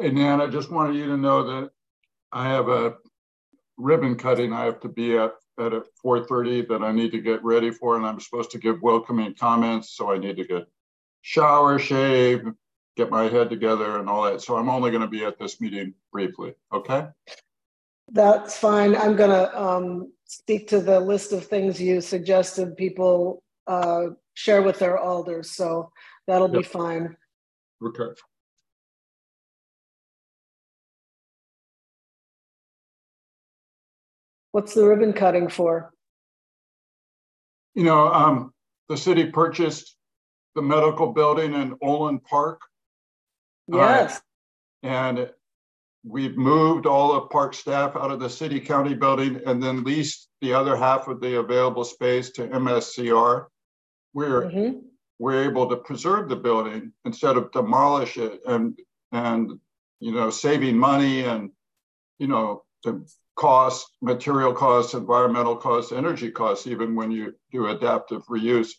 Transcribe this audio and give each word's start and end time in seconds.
Hey, 0.00 0.10
Nan, 0.10 0.40
I 0.40 0.46
just 0.46 0.70
wanted 0.70 0.96
you 0.96 1.04
to 1.08 1.16
know 1.18 1.44
that 1.44 1.72
I 2.32 2.48
have 2.48 2.70
a 2.70 2.94
ribbon 3.76 4.16
cutting 4.16 4.50
I 4.50 4.64
have 4.64 4.80
to 4.80 4.88
be 4.88 5.18
at 5.18 5.32
at 5.58 5.72
4.30 6.02 6.68
that 6.68 6.82
I 6.82 6.90
need 6.90 7.12
to 7.12 7.20
get 7.20 7.44
ready 7.44 7.70
for, 7.70 7.96
and 7.96 8.06
I'm 8.06 8.18
supposed 8.18 8.50
to 8.52 8.58
give 8.58 8.80
welcoming 8.80 9.34
comments, 9.34 9.94
so 9.94 10.10
I 10.10 10.16
need 10.16 10.38
to 10.38 10.46
get 10.46 10.66
shower, 11.20 11.78
shave, 11.78 12.46
get 12.96 13.10
my 13.10 13.24
head 13.24 13.50
together 13.50 13.98
and 13.98 14.08
all 14.08 14.22
that. 14.22 14.40
So 14.40 14.56
I'm 14.56 14.70
only 14.70 14.90
going 14.90 15.02
to 15.02 15.06
be 15.06 15.22
at 15.22 15.38
this 15.38 15.60
meeting 15.60 15.92
briefly, 16.10 16.54
okay? 16.72 17.08
That's 18.10 18.56
fine. 18.56 18.96
I'm 18.96 19.16
gonna 19.16 19.50
um, 19.54 20.12
speak 20.24 20.66
to 20.68 20.80
the 20.80 20.98
list 20.98 21.34
of 21.34 21.44
things 21.44 21.78
you 21.78 22.00
suggested 22.00 22.74
people 22.78 23.42
uh, 23.66 24.06
share 24.32 24.62
with 24.62 24.78
their 24.78 24.96
alders, 24.96 25.50
so 25.50 25.92
that'll 26.26 26.48
be 26.48 26.62
fine. 26.62 27.16
Okay. 27.84 28.14
What's 34.52 34.74
the 34.74 34.84
ribbon 34.86 35.12
cutting 35.12 35.48
for? 35.48 35.92
You 37.74 37.84
know, 37.84 38.08
um, 38.12 38.52
the 38.88 38.96
city 38.96 39.26
purchased 39.26 39.96
the 40.54 40.62
medical 40.62 41.12
building 41.12 41.54
in 41.54 41.76
Olin 41.80 42.18
Park. 42.18 42.60
Uh, 43.72 43.76
Yes, 43.76 44.20
And 44.82 45.30
we've 46.02 46.36
moved 46.36 46.86
all 46.86 47.14
the 47.14 47.20
park 47.28 47.54
staff 47.54 47.94
out 47.94 48.10
of 48.10 48.18
the 48.18 48.28
city 48.30 48.58
county 48.58 48.94
building 48.94 49.40
and 49.46 49.62
then 49.62 49.84
leased 49.84 50.28
the 50.40 50.52
other 50.54 50.74
half 50.74 51.06
of 51.06 51.20
the 51.20 51.38
available 51.38 51.84
space 51.84 52.30
to 52.30 52.48
MSCR. 52.48 53.46
We're, 54.14 54.50
Mhm. 54.50 54.82
we're 55.18 55.44
able 55.44 55.68
to 55.68 55.76
preserve 55.76 56.28
the 56.28 56.36
building 56.36 56.92
instead 57.04 57.36
of 57.36 57.52
demolish 57.52 58.16
it 58.16 58.40
and, 58.46 58.80
and, 59.12 59.60
you 60.00 60.12
know, 60.12 60.30
saving 60.30 60.76
money 60.76 61.20
and, 61.22 61.52
you 62.18 62.26
know, 62.26 62.64
cost, 63.40 63.94
material 64.02 64.52
costs, 64.52 64.92
environmental 64.92 65.56
costs, 65.56 65.92
energy 65.92 66.30
costs, 66.30 66.66
even 66.66 66.94
when 66.94 67.10
you 67.10 67.34
do 67.50 67.68
adaptive 67.68 68.22
reuse. 68.26 68.72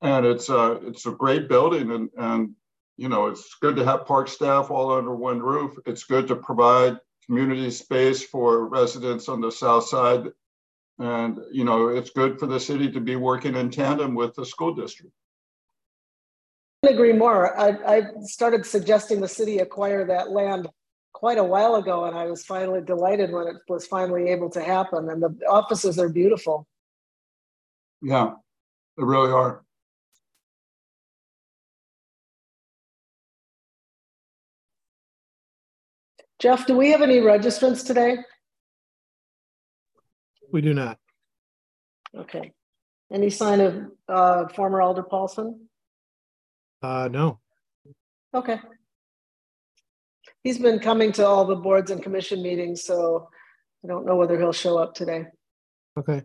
And 0.00 0.24
it's 0.24 0.48
a, 0.48 0.80
it's 0.86 1.04
a 1.04 1.10
great 1.10 1.50
building 1.50 1.90
and, 1.90 2.08
and 2.16 2.54
you 2.96 3.10
know, 3.10 3.26
it's 3.26 3.56
good 3.60 3.76
to 3.76 3.84
have 3.84 4.06
park 4.06 4.28
staff 4.28 4.70
all 4.70 4.90
under 4.90 5.14
one 5.14 5.40
roof. 5.40 5.76
It's 5.84 6.04
good 6.04 6.26
to 6.28 6.36
provide 6.36 6.98
community 7.26 7.70
space 7.70 8.24
for 8.24 8.66
residents 8.66 9.28
on 9.28 9.42
the 9.42 9.52
south 9.52 9.86
side. 9.86 10.28
And, 10.98 11.38
you 11.52 11.64
know, 11.64 11.88
it's 11.88 12.10
good 12.10 12.40
for 12.40 12.46
the 12.46 12.58
city 12.58 12.90
to 12.90 13.00
be 13.00 13.16
working 13.16 13.54
in 13.54 13.70
tandem 13.70 14.14
with 14.14 14.34
the 14.34 14.46
school 14.46 14.74
district. 14.74 15.12
couldn't 16.82 16.96
agree 16.96 17.12
more. 17.12 17.56
I, 17.60 17.96
I 17.96 18.02
started 18.22 18.64
suggesting 18.64 19.20
the 19.20 19.28
city 19.28 19.58
acquire 19.58 20.06
that 20.06 20.30
land 20.30 20.68
quite 21.12 21.38
a 21.38 21.44
while 21.44 21.76
ago, 21.76 22.04
and 22.04 22.16
I 22.16 22.26
was 22.26 22.44
finally 22.44 22.80
delighted 22.80 23.32
when 23.32 23.48
it 23.48 23.56
was 23.68 23.86
finally 23.86 24.28
able 24.30 24.50
to 24.50 24.62
happen. 24.62 25.08
And 25.08 25.22
the 25.22 25.36
offices 25.48 25.98
are 25.98 26.08
beautiful. 26.08 26.66
Yeah, 28.02 28.32
they 28.96 29.04
really 29.04 29.32
are. 29.32 29.64
Jeff, 36.38 36.66
do 36.66 36.76
we 36.76 36.90
have 36.90 37.02
any 37.02 37.18
registrants 37.18 37.84
today? 37.84 38.18
We 40.52 40.60
do 40.60 40.72
not. 40.72 40.98
Okay. 42.16 42.52
Any 43.12 43.30
sign 43.30 43.60
of 43.60 43.90
uh, 44.08 44.48
former 44.48 44.80
Alder 44.80 45.02
Paulson? 45.02 45.68
Uh, 46.80 47.08
no. 47.10 47.40
Okay. 48.32 48.60
He's 50.48 50.58
been 50.58 50.78
coming 50.78 51.12
to 51.12 51.26
all 51.26 51.44
the 51.44 51.56
boards 51.56 51.90
and 51.90 52.02
commission 52.02 52.42
meetings, 52.42 52.82
so 52.82 53.28
I 53.84 53.86
don't 53.86 54.06
know 54.06 54.16
whether 54.16 54.38
he'll 54.38 54.50
show 54.50 54.78
up 54.78 54.94
today. 54.94 55.26
Okay. 55.98 56.22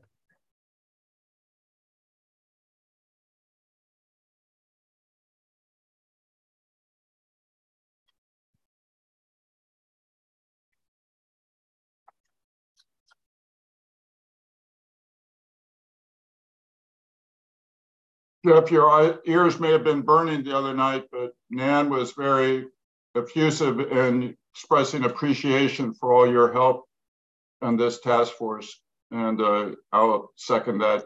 Jeff, 18.45 18.72
your 18.72 19.19
ears 19.25 19.59
may 19.59 19.73
have 19.73 19.83
been 19.83 20.01
burning 20.01 20.45
the 20.45 20.57
other 20.57 20.73
night, 20.73 21.09
but 21.12 21.33
Nan 21.50 21.89
was 21.89 22.13
very 22.13 22.67
effusive 23.16 23.79
in 23.79 24.35
expressing 24.53 25.06
appreciation 25.06 25.94
for 25.94 26.13
all 26.13 26.29
your 26.29 26.51
help 26.51 26.85
on 27.62 27.78
this 27.78 28.00
task 28.00 28.34
force. 28.34 28.81
And 29.12 29.41
uh, 29.41 29.72
I'll 29.91 30.31
second 30.35 30.79
that 30.79 31.06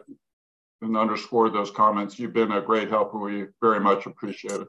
and 0.80 0.96
underscore 0.96 1.50
those 1.50 1.70
comments. 1.70 2.18
You've 2.18 2.32
been 2.32 2.52
a 2.52 2.60
great 2.60 2.88
help 2.88 3.12
and 3.14 3.22
we 3.22 3.46
very 3.60 3.80
much 3.80 4.06
appreciate 4.06 4.60
it. 4.60 4.68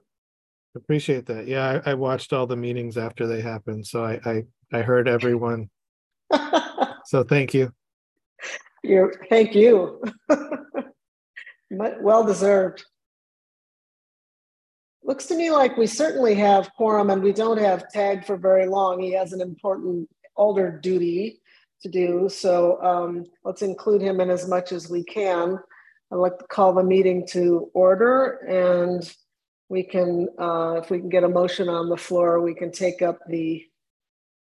Appreciate 0.76 1.26
that. 1.28 1.48
Yeah, 1.48 1.82
I, 1.86 1.92
I 1.92 1.94
watched 1.96 2.32
all 2.32 2.46
the 2.46 2.56
meetings 2.56 2.98
after 2.98 3.28
they 3.28 3.42
happened, 3.42 3.88
so 3.88 4.04
I, 4.04 4.20
I, 4.26 4.44
I 4.72 4.82
heard 4.82 5.08
everyone. 5.08 5.70
So 7.10 7.24
thank 7.24 7.56
you. 7.56 7.74
You're, 8.84 9.12
thank 9.30 9.56
you. 9.56 10.02
Well 11.72 12.24
deserved. 12.26 12.84
Looks 15.10 15.26
to 15.26 15.36
me 15.36 15.50
like 15.50 15.76
we 15.76 15.88
certainly 15.88 16.36
have 16.36 16.72
quorum 16.76 17.10
and 17.10 17.24
we 17.24 17.34
don't 17.34 17.58
have 17.58 17.90
Tag 17.90 18.24
for 18.24 18.38
very 18.38 18.68
long. 18.68 19.02
He 19.02 19.12
has 19.14 19.34
an 19.34 19.42
important 19.42 20.08
Alder 20.36 20.80
duty 20.84 21.42
to 21.82 21.90
do. 21.90 22.30
So 22.30 22.80
um, 22.84 23.26
let's 23.44 23.64
include 23.64 24.04
him 24.04 24.22
in 24.22 24.30
as 24.30 24.48
much 24.48 24.72
as 24.72 24.88
we 24.88 25.04
can. 25.04 25.58
I'd 26.12 26.16
like 26.16 26.38
to 26.38 26.46
call 26.46 26.76
the 26.76 26.84
meeting 26.84 27.26
to 27.30 27.72
order 27.74 28.38
and 28.48 29.12
we 29.68 29.82
can, 29.82 30.28
uh, 30.40 30.74
if 30.74 30.92
we 30.92 31.00
can 31.00 31.10
get 31.10 31.24
a 31.24 31.28
motion 31.28 31.70
on 31.70 31.90
the 31.90 31.98
floor, 31.98 32.40
we 32.40 32.54
can 32.54 32.72
take 32.72 33.02
up 33.02 33.18
the 33.28 33.66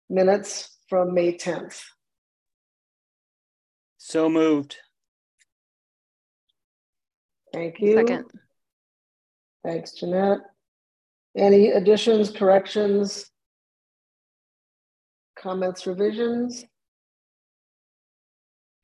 minutes 0.10 0.80
from 0.90 1.14
May 1.14 1.38
10th. 1.38 1.80
So 4.00 4.30
moved. 4.30 4.78
Thank 7.54 7.80
you. 7.80 7.98
Second. 7.98 8.26
Thanks, 9.64 9.92
Jeanette. 9.92 10.40
Any 11.38 11.72
additions, 11.72 12.30
corrections? 12.32 13.30
Comments, 15.38 15.86
revisions? 15.86 16.64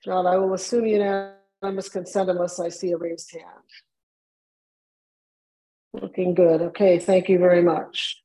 If 0.02 0.08
Not, 0.08 0.26
I 0.26 0.38
will 0.38 0.54
assume 0.54 0.86
unanimous 0.86 1.90
consent 1.90 2.30
unless 2.30 2.60
I 2.60 2.70
see 2.70 2.92
a 2.92 2.98
raised 2.98 3.32
hand. 3.32 3.46
Looking 5.94 6.34
good. 6.34 6.62
Okay, 6.62 7.00
thank 7.00 7.30
you 7.30 7.40
very 7.40 7.62
much. 7.62 8.22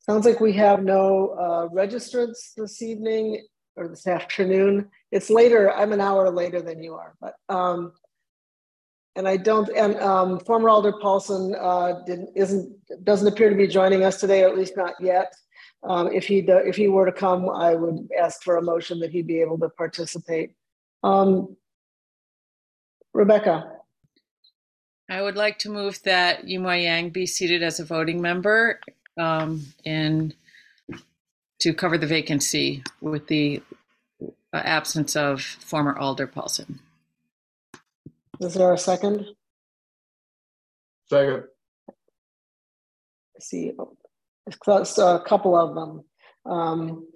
Sounds 0.00 0.26
like 0.26 0.40
we 0.40 0.52
have 0.54 0.82
no 0.82 1.30
uh, 1.30 1.68
registrants 1.74 2.54
this 2.56 2.82
evening 2.82 3.42
or 3.76 3.88
this 3.88 4.06
afternoon. 4.06 4.88
It's 5.10 5.30
later, 5.30 5.72
I'm 5.72 5.92
an 5.92 6.00
hour 6.00 6.30
later 6.30 6.60
than 6.60 6.82
you 6.82 6.94
are, 6.94 7.14
but, 7.20 7.34
um, 7.48 7.92
and 9.16 9.28
I 9.28 9.36
don't, 9.36 9.68
and, 9.76 9.96
um, 10.00 10.40
former 10.40 10.68
Alder 10.68 10.94
Paulson, 11.00 11.54
uh, 11.58 12.00
didn't, 12.06 12.30
isn't, 12.34 13.04
doesn't 13.04 13.28
appear 13.28 13.50
to 13.50 13.56
be 13.56 13.66
joining 13.66 14.04
us 14.04 14.20
today, 14.20 14.42
or 14.42 14.48
at 14.48 14.56
least 14.56 14.76
not 14.76 14.94
yet. 15.00 15.34
Um, 15.82 16.10
if 16.12 16.26
he, 16.26 16.40
do- 16.40 16.56
if 16.64 16.76
he 16.76 16.88
were 16.88 17.06
to 17.06 17.12
come, 17.12 17.48
I 17.48 17.74
would 17.74 18.08
ask 18.18 18.42
for 18.42 18.56
a 18.56 18.62
motion 18.62 18.98
that 19.00 19.10
he 19.10 19.22
be 19.22 19.40
able 19.40 19.58
to 19.58 19.68
participate. 19.68 20.54
Um, 21.02 21.56
Rebecca, 23.12 23.70
I 25.08 25.20
would 25.20 25.36
like 25.36 25.58
to 25.60 25.70
move 25.70 26.02
that 26.04 26.46
Yumoi 26.46 26.84
Yang 26.84 27.10
be 27.10 27.26
seated 27.26 27.62
as 27.62 27.78
a 27.78 27.84
voting 27.84 28.20
member 28.22 28.80
um, 29.18 29.64
in 29.84 30.32
to 31.60 31.74
cover 31.74 31.98
the 31.98 32.06
vacancy 32.06 32.82
with 33.00 33.26
the 33.28 33.62
uh, 34.22 34.56
absence 34.56 35.14
of 35.14 35.42
former 35.42 35.96
Alder 35.96 36.26
Paulson. 36.26 36.80
Is 38.44 38.54
there 38.54 38.72
a 38.72 38.78
second? 38.78 39.26
Second, 41.08 41.44
I 41.88 43.40
see 43.40 43.72
a 44.98 45.20
couple 45.26 45.56
of 45.56 45.74
them. 45.74 46.04
Um, 46.46 47.08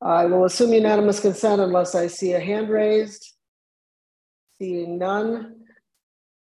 I 0.00 0.26
will 0.26 0.44
assume 0.44 0.72
unanimous 0.72 1.20
consent 1.20 1.60
unless 1.60 1.94
I 1.94 2.06
see 2.08 2.32
a 2.32 2.40
hand 2.40 2.68
raised. 2.68 3.32
Seeing 4.58 4.98
none. 4.98 5.64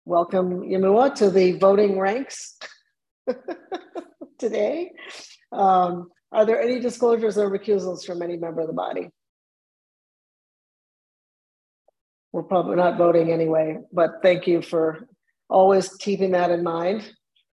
Welcome, 0.05 0.61
Yamua, 0.61 1.13
to 1.15 1.29
the 1.29 1.53
voting 1.53 1.99
ranks 1.99 2.57
today. 4.39 4.91
Um, 5.51 6.09
are 6.31 6.45
there 6.45 6.59
any 6.61 6.79
disclosures 6.79 7.37
or 7.37 7.49
recusals 7.51 8.03
from 8.03 8.21
any 8.21 8.37
member 8.37 8.61
of 8.61 8.67
the 8.67 8.73
body? 8.73 9.09
We're 12.31 12.43
probably 12.43 12.77
not 12.77 12.97
voting 12.97 13.31
anyway, 13.31 13.79
but 13.91 14.21
thank 14.21 14.47
you 14.47 14.61
for 14.61 15.07
always 15.49 15.89
keeping 15.95 16.31
that 16.31 16.51
in 16.51 16.63
mind. 16.63 17.11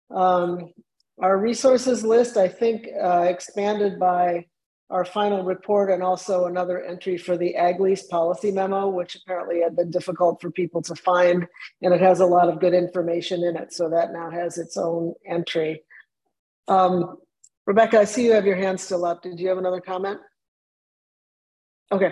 Um, 0.10 0.74
our 1.22 1.38
resources 1.38 2.04
list, 2.04 2.38
I 2.38 2.48
think, 2.48 2.88
uh, 3.02 3.26
expanded 3.30 4.00
by 4.00 4.48
our 4.90 5.06
final 5.06 5.44
report 5.44 5.90
and 5.90 6.04
also 6.04 6.46
another 6.46 6.84
entry 6.84 7.18
for 7.18 7.38
the 7.38 7.56
ag 7.56 7.80
lease 7.80 8.04
policy 8.04 8.52
memo, 8.52 8.90
which 8.90 9.16
apparently 9.16 9.62
had 9.62 9.76
been 9.76 9.90
difficult 9.90 10.42
for 10.42 10.52
people 10.52 10.82
to 10.84 10.96
find. 10.96 11.48
And 11.82 11.94
it 11.94 12.02
has 12.02 12.20
a 12.20 12.26
lot 12.26 12.50
of 12.50 12.60
good 12.60 12.74
information 12.74 13.44
in 13.44 13.56
it. 13.56 13.74
So 13.74 13.90
that 13.90 14.12
now 14.12 14.30
has 14.30 14.58
its 14.58 14.78
own 14.78 15.14
entry. 15.26 15.82
Um, 16.68 17.18
Rebecca, 17.66 18.02
I 18.02 18.04
see 18.06 18.26
you 18.26 18.34
have 18.34 18.46
your 18.46 18.56
hand 18.56 18.80
still 18.80 19.06
up. 19.06 19.22
Did 19.24 19.40
you 19.40 19.50
have 19.50 19.58
another 19.58 19.82
comment? 19.82 20.20
Okay. 21.92 22.12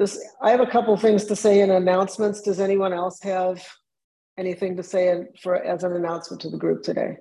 Does, 0.00 0.18
I 0.40 0.50
have 0.50 0.60
a 0.60 0.66
couple 0.66 0.96
things 0.96 1.26
to 1.26 1.36
say 1.36 1.60
in 1.60 1.70
announcements. 1.70 2.40
Does 2.40 2.58
anyone 2.58 2.94
else 2.94 3.20
have 3.22 3.62
anything 4.38 4.74
to 4.78 4.82
say 4.82 5.26
for 5.42 5.56
as 5.56 5.84
an 5.84 5.92
announcement 5.92 6.40
to 6.40 6.48
the 6.48 6.56
group 6.56 6.82
today? 6.82 7.18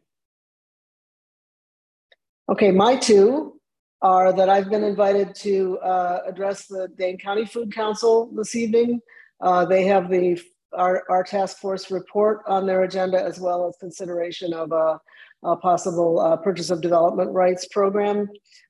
Okay, 2.49 2.71
my 2.71 2.95
two 2.95 3.59
are 4.01 4.31
that 4.31 4.47
I've 4.47 4.69
been 4.69 4.85
invited 4.85 5.35
to 5.35 5.77
uh, 5.79 6.19
address 6.25 6.67
the 6.67 6.87
Dane 6.97 7.17
County 7.17 7.45
Food 7.45 7.75
Council 7.75 8.31
this 8.33 8.55
evening. 8.55 9.01
Uh, 9.41 9.65
they 9.65 9.83
have 9.83 10.09
the 10.09 10.41
our, 10.71 11.03
our 11.09 11.23
task 11.23 11.57
force 11.57 11.91
report 11.91 12.43
on 12.47 12.65
their 12.65 12.83
agenda 12.83 13.21
as 13.21 13.41
well 13.41 13.67
as 13.67 13.75
consideration 13.77 14.53
of 14.53 14.71
a, 14.71 15.01
a 15.43 15.57
possible 15.57 16.21
uh, 16.21 16.37
purchase 16.37 16.69
of 16.69 16.79
development 16.79 17.31
rights 17.31 17.67
program 17.71 18.29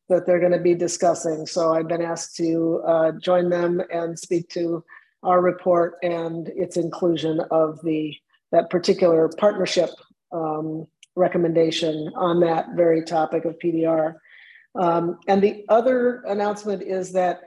that 0.09 0.25
they're 0.25 0.39
going 0.39 0.51
to 0.51 0.59
be 0.59 0.75
discussing. 0.75 1.45
So 1.45 1.73
I've 1.73 1.88
been 1.88 2.01
asked 2.01 2.35
to 2.38 2.81
uh, 2.85 3.11
join 3.13 3.50
them 3.50 3.81
and 3.91 4.17
speak 4.17 4.50
to 4.50 4.83
our 5.23 5.41
report 5.41 5.97
and 6.01 6.47
its 6.50 6.77
inclusion 6.77 7.41
of 7.51 7.79
the 7.83 8.15
that 8.51 8.69
particular 8.71 9.29
partnership 9.38 9.91
um, 10.31 10.88
recommendation 11.15 12.11
on 12.15 12.39
that 12.39 12.69
very 12.75 13.03
topic 13.03 13.45
of 13.45 13.59
PDR. 13.59 14.15
Um, 14.75 15.19
and 15.27 15.41
the 15.41 15.65
other 15.69 16.23
announcement 16.27 16.81
is 16.81 17.11
that 17.13 17.41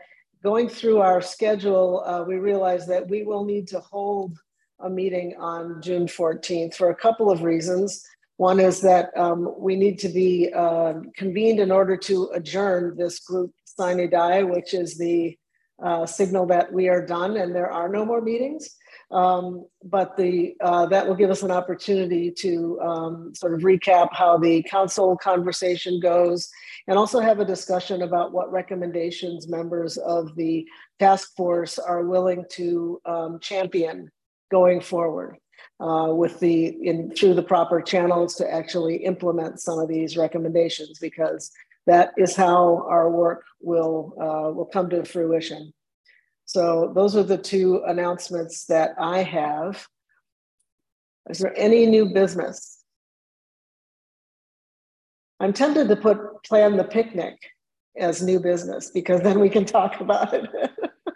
going 0.45 0.69
through 0.69 1.01
our 1.01 1.21
schedule, 1.21 2.05
uh, 2.07 2.23
we 2.23 2.37
realized 2.37 2.89
that 2.89 3.09
we 3.09 3.25
will 3.25 3.45
need 3.45 3.67
to 3.69 3.81
hold 3.81 4.39
a 4.81 4.91
meeting 4.91 5.35
on 5.39 5.81
June 5.81 6.07
14th 6.07 6.75
for 6.75 6.91
a 6.91 6.95
couple 6.95 7.31
of 7.31 7.43
reasons. 7.43 8.05
One 8.37 8.61
is 8.61 8.81
that 8.81 9.17
um, 9.17 9.55
we 9.59 9.77
need 9.77 9.99
to 10.01 10.09
be 10.09 10.53
uh, 10.55 10.95
convened 11.17 11.61
in 11.61 11.71
order 11.71 11.97
to 11.99 12.31
adjourn 12.35 12.97
this 12.97 13.21
group 13.21 13.53
sine 13.65 14.09
die, 14.11 14.43
which 14.43 14.75
is 14.75 14.99
the 14.99 15.37
uh, 15.83 16.07
signal 16.07 16.47
that 16.47 16.73
we 16.73 16.89
are 16.89 17.05
done 17.05 17.37
and 17.37 17.55
there 17.55 17.71
are 17.71 17.89
no 17.89 18.05
more 18.05 18.21
meetings. 18.21 18.77
Um, 19.11 19.67
but 19.85 20.17
the 20.17 20.55
uh, 20.63 20.87
that 20.87 21.07
will 21.07 21.15
give 21.15 21.31
us 21.31 21.43
an 21.43 21.51
opportunity 21.51 22.31
to 22.31 22.81
um, 22.81 23.35
sort 23.35 23.53
of 23.53 23.61
recap 23.61 24.09
how 24.13 24.39
the 24.39 24.63
council 24.63 25.19
conversation 25.19 26.01
goes 26.01 26.49
and 26.89 26.97
also 26.97 27.21
have 27.21 27.39
a 27.39 27.45
discussion 27.45 28.03
about 28.03 28.33
what 28.33 28.51
recommendations 28.51 29.49
members 29.49 29.99
of 29.99 30.35
the 30.37 30.67
task 30.99 31.35
force 31.37 31.79
are 31.79 32.07
willing 32.07 32.45
to 32.53 33.01
um, 33.05 33.39
champion 33.41 34.11
going 34.51 34.81
forward 34.81 35.37
uh, 35.81 36.09
with 36.11 36.39
the 36.41 36.67
in 36.87 37.11
through 37.15 37.35
the 37.35 37.43
proper 37.43 37.81
channels 37.81 38.35
to 38.37 38.53
actually 38.53 38.97
implement 38.97 39.61
some 39.61 39.79
of 39.79 39.89
these 39.89 40.17
recommendations 40.17 40.99
because 40.99 41.51
that 41.87 42.13
is 42.17 42.37
how 42.37 42.87
our 42.89 43.11
work 43.11 43.45
will 43.61 44.15
uh, 44.21 44.53
will 44.53 44.67
come 44.67 44.89
to 44.91 45.05
fruition. 45.05 45.73
So 46.45 46.93
those 46.95 47.17
are 47.17 47.23
the 47.23 47.39
two 47.39 47.83
announcements 47.87 48.67
that 48.67 48.95
I 48.99 49.23
have. 49.23 49.87
Is 51.31 51.39
there 51.39 51.55
any 51.57 51.87
new 51.87 52.07
business? 52.07 52.83
I'm 55.41 55.53
tempted 55.53 55.89
to 55.89 55.97
put 55.97 56.19
plan 56.45 56.77
the 56.77 56.85
picnic 56.85 57.37
as 57.99 58.23
new 58.23 58.39
business 58.39 58.91
because 58.91 59.23
then 59.23 59.41
we 59.41 59.49
can 59.49 59.65
talk 59.65 60.01
about 60.01 60.33
it 60.33 60.49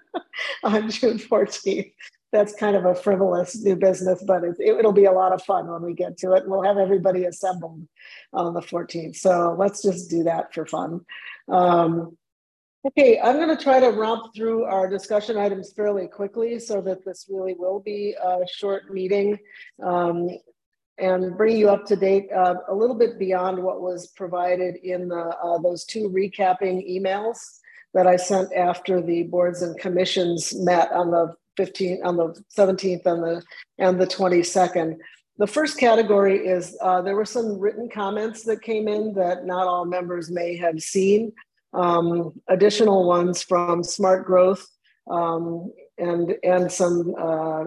on 0.65 0.91
June 0.91 1.19
14th. 1.19 1.93
That's 2.32 2.55
kind 2.55 2.76
of 2.76 2.84
a 2.84 2.94
frivolous 2.94 3.62
new 3.62 3.76
business, 3.76 4.23
but 4.26 4.43
it, 4.44 4.56
it'll 4.58 4.93
be 4.93 5.05
a 5.05 5.12
lot 5.12 5.32
of 5.32 5.43
fun 5.43 5.69
when 5.69 5.82
we 5.82 5.94
get 5.94 6.19
to 6.19 6.32
it. 6.32 6.44
We'll 6.46 6.62
have 6.62 6.76
everybody 6.76 7.25
assembled 7.25 7.87
on 8.32 8.52
the 8.52 8.61
14th. 8.61 9.17
So 9.17 9.55
let's 9.58 9.82
just 9.82 10.11
do 10.11 10.25
that 10.25 10.52
for 10.52 10.67
fun. 10.67 11.00
Um, 11.49 12.17
Okay, 12.87 13.19
I'm 13.19 13.37
going 13.37 13.56
to 13.56 13.61
try 13.61 13.81
to 13.81 13.88
romp 13.88 14.32
through 14.32 14.62
our 14.64 14.88
discussion 14.88 15.37
items 15.37 15.73
fairly 15.73 16.06
quickly 16.06 16.61
so 16.61 16.81
that 16.82 17.05
this 17.05 17.26
really 17.28 17.55
will 17.58 17.81
be 17.81 18.14
a 18.23 18.46
short 18.46 18.93
meeting 18.93 19.37
um, 19.82 20.29
and 20.96 21.37
bring 21.37 21.56
you 21.56 21.69
up 21.69 21.84
to 21.87 21.96
date 21.96 22.31
uh, 22.32 22.55
a 22.69 22.75
little 22.75 22.94
bit 22.94 23.19
beyond 23.19 23.61
what 23.61 23.81
was 23.81 24.08
provided 24.08 24.76
in 24.76 25.08
the, 25.08 25.17
uh, 25.17 25.58
those 25.58 25.84
two 25.84 26.08
recapping 26.11 26.88
emails 26.88 27.58
that 27.93 28.06
I 28.06 28.14
sent 28.14 28.55
after 28.55 29.02
the 29.02 29.25
boards 29.25 29.62
and 29.62 29.76
commissions 29.79 30.55
met 30.55 30.93
on 30.93 31.11
the 31.11 31.34
15th, 31.56 32.05
on 32.05 32.17
the 32.17 32.43
17th 32.56 33.06
and 33.06 33.23
the, 33.23 33.43
and 33.79 34.00
the 34.00 34.06
22nd. 34.06 34.97
The 35.38 35.47
first 35.47 35.79
category 35.79 36.47
is 36.47 36.76
uh, 36.81 37.03
there 37.03 37.14
were 37.14 37.26
some 37.26 37.58
written 37.58 37.88
comments 37.91 38.44
that 38.44 38.62
came 38.62 38.88
in 38.88 39.12
that 39.14 39.44
not 39.44 39.67
all 39.67 39.85
members 39.85 40.31
may 40.31 40.56
have 40.56 40.81
seen 40.81 41.32
um, 41.75 42.32
additional 42.49 43.06
ones 43.06 43.43
from 43.43 43.85
Smart 43.85 44.25
Growth 44.25 44.67
um, 45.11 45.73
and, 45.99 46.35
and 46.43 46.73
some 46.73 47.14
uh, 47.19 47.64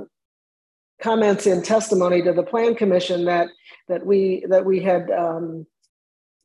comments 1.02 1.46
in 1.46 1.62
testimony 1.62 2.24
to 2.24 2.34
the 2.34 2.44
Plan 2.44 2.74
Commission 2.74 3.26
that, 3.26 3.50
that, 3.88 4.04
we, 4.04 4.46
that 4.50 4.66
we 4.66 4.82
had 4.82 5.12
um, 5.12 5.68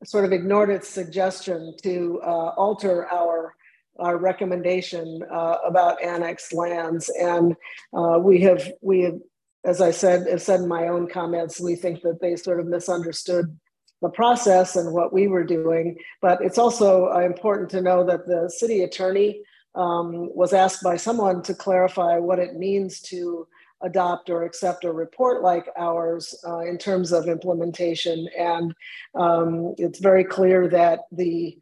sort 0.03 0.25
of 0.25 0.31
ignored 0.31 0.69
its 0.69 0.87
suggestion 0.87 1.75
to 1.81 2.21
uh, 2.23 2.49
alter 2.49 3.11
our 3.11 3.55
our 3.99 4.17
recommendation 4.17 5.21
uh, 5.31 5.57
about 5.65 6.01
annexed 6.03 6.53
lands, 6.53 7.09
and 7.19 7.55
uh, 7.93 8.19
we 8.19 8.41
have 8.41 8.71
we 8.81 9.01
have, 9.01 9.19
as 9.63 9.81
I 9.81 9.91
said, 9.91 10.27
have 10.27 10.41
said 10.41 10.61
in 10.61 10.67
my 10.67 10.87
own 10.87 11.07
comments, 11.07 11.59
we 11.59 11.75
think 11.75 12.01
that 12.01 12.19
they 12.21 12.35
sort 12.35 12.59
of 12.59 12.67
misunderstood 12.67 13.57
the 14.01 14.09
process 14.09 14.75
and 14.75 14.93
what 14.93 15.13
we 15.13 15.27
were 15.27 15.43
doing. 15.43 15.97
But 16.21 16.39
it's 16.41 16.57
also 16.57 17.09
uh, 17.11 17.19
important 17.19 17.69
to 17.71 17.81
know 17.81 18.05
that 18.05 18.27
the 18.27 18.49
city 18.49 18.83
attorney 18.83 19.41
um, 19.73 20.29
was 20.35 20.53
asked 20.53 20.83
by 20.83 20.97
someone 20.97 21.41
to 21.43 21.53
clarify 21.53 22.17
what 22.17 22.39
it 22.39 22.55
means 22.55 23.01
to 23.01 23.47
adopt 23.81 24.29
or 24.29 24.43
accept 24.43 24.83
a 24.83 24.91
report 24.91 25.43
like 25.43 25.67
ours 25.77 26.35
uh, 26.47 26.59
in 26.59 26.77
terms 26.77 27.11
of 27.11 27.27
implementation. 27.27 28.27
And 28.37 28.73
um, 29.15 29.75
it's 29.77 29.99
very 29.99 30.23
clear 30.23 30.67
that 30.69 31.01
the 31.11 31.57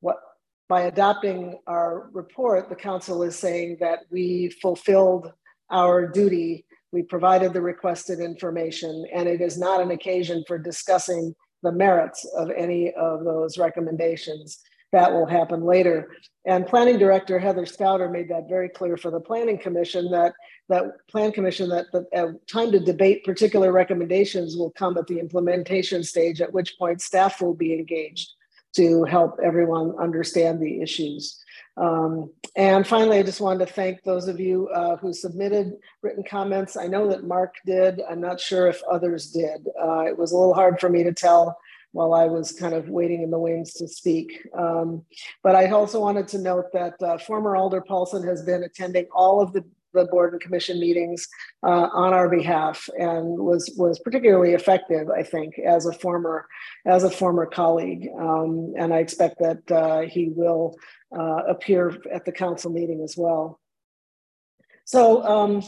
what 0.00 0.16
by 0.68 0.82
adopting 0.82 1.58
our 1.66 2.08
report, 2.12 2.68
the 2.68 2.74
council 2.74 3.22
is 3.22 3.38
saying 3.38 3.78
that 3.80 4.00
we 4.10 4.50
fulfilled 4.62 5.32
our 5.70 6.06
duty. 6.06 6.64
We 6.92 7.02
provided 7.02 7.52
the 7.52 7.60
requested 7.60 8.20
information, 8.20 9.04
and 9.12 9.28
it 9.28 9.40
is 9.40 9.58
not 9.58 9.80
an 9.80 9.90
occasion 9.90 10.44
for 10.46 10.58
discussing 10.58 11.34
the 11.62 11.72
merits 11.72 12.24
of 12.36 12.50
any 12.50 12.92
of 12.92 13.24
those 13.24 13.58
recommendations. 13.58 14.60
That 14.92 15.12
will 15.12 15.26
happen 15.26 15.64
later. 15.64 16.12
And 16.46 16.66
planning 16.66 16.98
director 16.98 17.38
Heather 17.38 17.64
Stouder 17.64 18.10
made 18.12 18.28
that 18.28 18.48
very 18.48 18.68
clear 18.68 18.96
for 18.96 19.10
the 19.10 19.20
planning 19.20 19.58
commission 19.58 20.08
that 20.12 20.34
that 20.68 20.84
plan 21.10 21.32
commission 21.32 21.68
that 21.70 21.86
the 21.92 22.06
uh, 22.16 22.32
time 22.50 22.70
to 22.70 22.78
debate 22.78 23.24
particular 23.24 23.72
recommendations 23.72 24.56
will 24.56 24.70
come 24.70 24.96
at 24.96 25.08
the 25.08 25.18
implementation 25.18 26.04
stage, 26.04 26.40
at 26.40 26.52
which 26.52 26.78
point 26.78 27.02
staff 27.02 27.42
will 27.42 27.54
be 27.54 27.74
engaged 27.74 28.30
to 28.76 29.04
help 29.04 29.38
everyone 29.42 29.94
understand 29.98 30.60
the 30.60 30.80
issues. 30.80 31.40
Um, 31.76 32.30
and 32.56 32.86
finally, 32.86 33.18
I 33.18 33.22
just 33.22 33.40
wanted 33.40 33.66
to 33.66 33.72
thank 33.72 34.02
those 34.02 34.28
of 34.28 34.38
you 34.38 34.68
uh, 34.68 34.96
who 34.96 35.12
submitted 35.12 35.72
written 36.02 36.22
comments. 36.22 36.76
I 36.76 36.86
know 36.86 37.08
that 37.08 37.24
Mark 37.24 37.54
did. 37.66 38.00
I'm 38.08 38.20
not 38.20 38.40
sure 38.40 38.68
if 38.68 38.80
others 38.90 39.30
did. 39.30 39.66
Uh, 39.80 40.02
it 40.02 40.16
was 40.16 40.32
a 40.32 40.36
little 40.36 40.54
hard 40.54 40.78
for 40.78 40.88
me 40.88 41.02
to 41.02 41.12
tell 41.12 41.58
while 41.90 42.12
I 42.12 42.26
was 42.26 42.52
kind 42.52 42.74
of 42.74 42.88
waiting 42.88 43.22
in 43.22 43.30
the 43.30 43.38
wings 43.38 43.74
to 43.74 43.86
speak. 43.86 44.46
Um, 44.56 45.04
but 45.42 45.54
I 45.54 45.70
also 45.70 46.00
wanted 46.00 46.26
to 46.28 46.38
note 46.38 46.72
that 46.72 47.00
uh, 47.00 47.18
former 47.18 47.56
Alder 47.56 47.80
Paulson 47.80 48.26
has 48.26 48.42
been 48.42 48.64
attending 48.64 49.06
all 49.12 49.40
of 49.40 49.52
the 49.52 49.64
the 49.94 50.04
board 50.06 50.32
and 50.32 50.42
commission 50.42 50.78
meetings 50.78 51.26
uh, 51.62 51.88
on 51.92 52.12
our 52.12 52.28
behalf 52.28 52.88
and 52.98 53.38
was 53.38 53.72
was 53.76 53.98
particularly 54.00 54.52
effective 54.52 55.08
i 55.10 55.22
think 55.22 55.58
as 55.58 55.86
a 55.86 55.92
former 55.92 56.46
as 56.86 57.04
a 57.04 57.10
former 57.10 57.46
colleague 57.46 58.08
um, 58.18 58.74
and 58.78 58.92
i 58.92 58.98
expect 58.98 59.38
that 59.38 59.62
uh, 59.70 60.00
he 60.02 60.28
will 60.28 60.76
uh, 61.16 61.42
appear 61.48 61.96
at 62.12 62.24
the 62.24 62.32
council 62.32 62.70
meeting 62.70 63.00
as 63.02 63.16
well 63.16 63.60
so 64.84 65.22
um, 65.24 65.62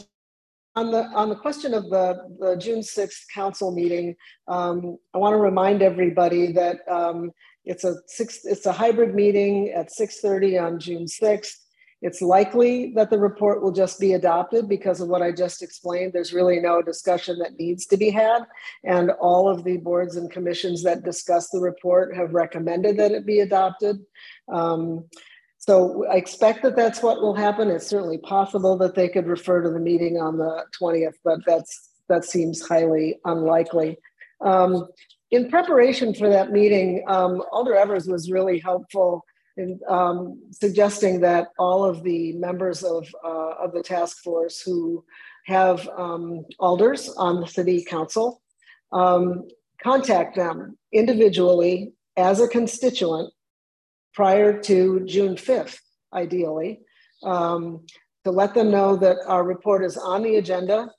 on 0.77 0.91
the 0.91 1.05
on 1.15 1.29
the 1.29 1.35
question 1.35 1.73
of 1.73 1.89
the, 1.89 2.15
the 2.39 2.55
June 2.55 2.81
6th 2.81 3.23
council 3.33 3.71
meeting, 3.71 4.15
um, 4.47 4.97
I 5.11 5.17
want 5.17 5.33
to 5.33 5.37
remind 5.37 5.81
everybody 5.81 6.51
that 6.51 6.87
um, 6.87 7.31
it's 7.65 7.83
a 7.83 7.95
six 8.05 8.45
it's 8.45 8.67
a 8.67 8.71
hybrid 8.71 9.15
meeting 9.15 9.71
at 9.71 9.89
6:30 9.89 10.63
on 10.63 10.79
June 10.79 11.05
6th. 11.05 11.55
It's 12.01 12.21
likely 12.21 12.93
that 12.95 13.09
the 13.09 13.17
report 13.17 13.63
will 13.63 13.71
just 13.71 13.99
be 13.99 14.13
adopted 14.13 14.69
because 14.69 15.01
of 15.01 15.07
what 15.07 15.23
I 15.23 15.31
just 15.31 15.63
explained. 15.63 16.13
There's 16.13 16.33
really 16.33 16.59
no 16.59 16.81
discussion 16.81 17.39
that 17.39 17.57
needs 17.57 17.87
to 17.87 17.97
be 17.97 18.11
had. 18.11 18.43
And 18.83 19.11
all 19.11 19.49
of 19.49 19.63
the 19.63 19.77
boards 19.77 20.15
and 20.15 20.29
commissions 20.29 20.83
that 20.83 21.03
discuss 21.03 21.49
the 21.49 21.59
report 21.59 22.15
have 22.15 22.35
recommended 22.35 22.97
that 22.97 23.11
it 23.11 23.25
be 23.25 23.39
adopted. 23.39 23.97
Um, 24.47 25.05
so 25.57 26.05
I 26.07 26.17
expect 26.17 26.61
that 26.63 26.75
that's 26.75 27.01
what 27.01 27.19
will 27.19 27.33
happen. 27.33 27.69
It's 27.69 27.87
certainly 27.87 28.19
possible 28.19 28.77
that 28.77 28.93
they 28.93 29.09
could 29.09 29.27
refer 29.27 29.63
to 29.63 29.69
the 29.69 29.79
meeting 29.79 30.17
on 30.17 30.37
the 30.37 30.65
20th, 30.79 31.15
but 31.23 31.39
that's 31.45 31.89
that 32.09 32.23
seems 32.23 32.65
highly 32.65 33.19
unlikely. 33.25 33.97
Um, 34.39 34.87
in 35.31 35.49
preparation 35.49 36.13
for 36.13 36.29
that 36.29 36.51
meeting, 36.51 37.03
um, 37.07 37.41
Alder 37.51 37.75
Evers 37.75 38.07
was 38.07 38.31
really 38.31 38.59
helpful 38.59 39.25
in 39.57 39.79
um, 39.89 40.41
suggesting 40.51 41.19
that 41.21 41.47
all 41.57 41.83
of 41.83 42.03
the 42.03 42.33
members 42.33 42.83
of, 42.83 43.07
uh, 43.23 43.53
of 43.63 43.73
the 43.73 43.83
task 43.83 44.19
force 44.23 44.61
who 44.61 45.03
have 45.45 45.87
um, 45.97 46.45
alders 46.59 47.09
on 47.17 47.41
the 47.41 47.47
city 47.47 47.83
council 47.83 48.41
um, 48.91 49.47
contact 49.81 50.35
them 50.35 50.77
individually 50.91 51.93
as 52.15 52.39
a 52.39 52.47
constituent 52.47 53.31
prior 54.13 54.59
to 54.61 55.05
June 55.05 55.35
5th, 55.35 55.77
ideally, 56.13 56.79
um, 57.23 57.85
to 58.23 58.31
let 58.31 58.53
them 58.53 58.71
know 58.71 58.95
that 58.95 59.17
our 59.27 59.43
report 59.43 59.83
is 59.83 59.97
on 59.97 60.23
the 60.23 60.37
agenda, 60.37 60.89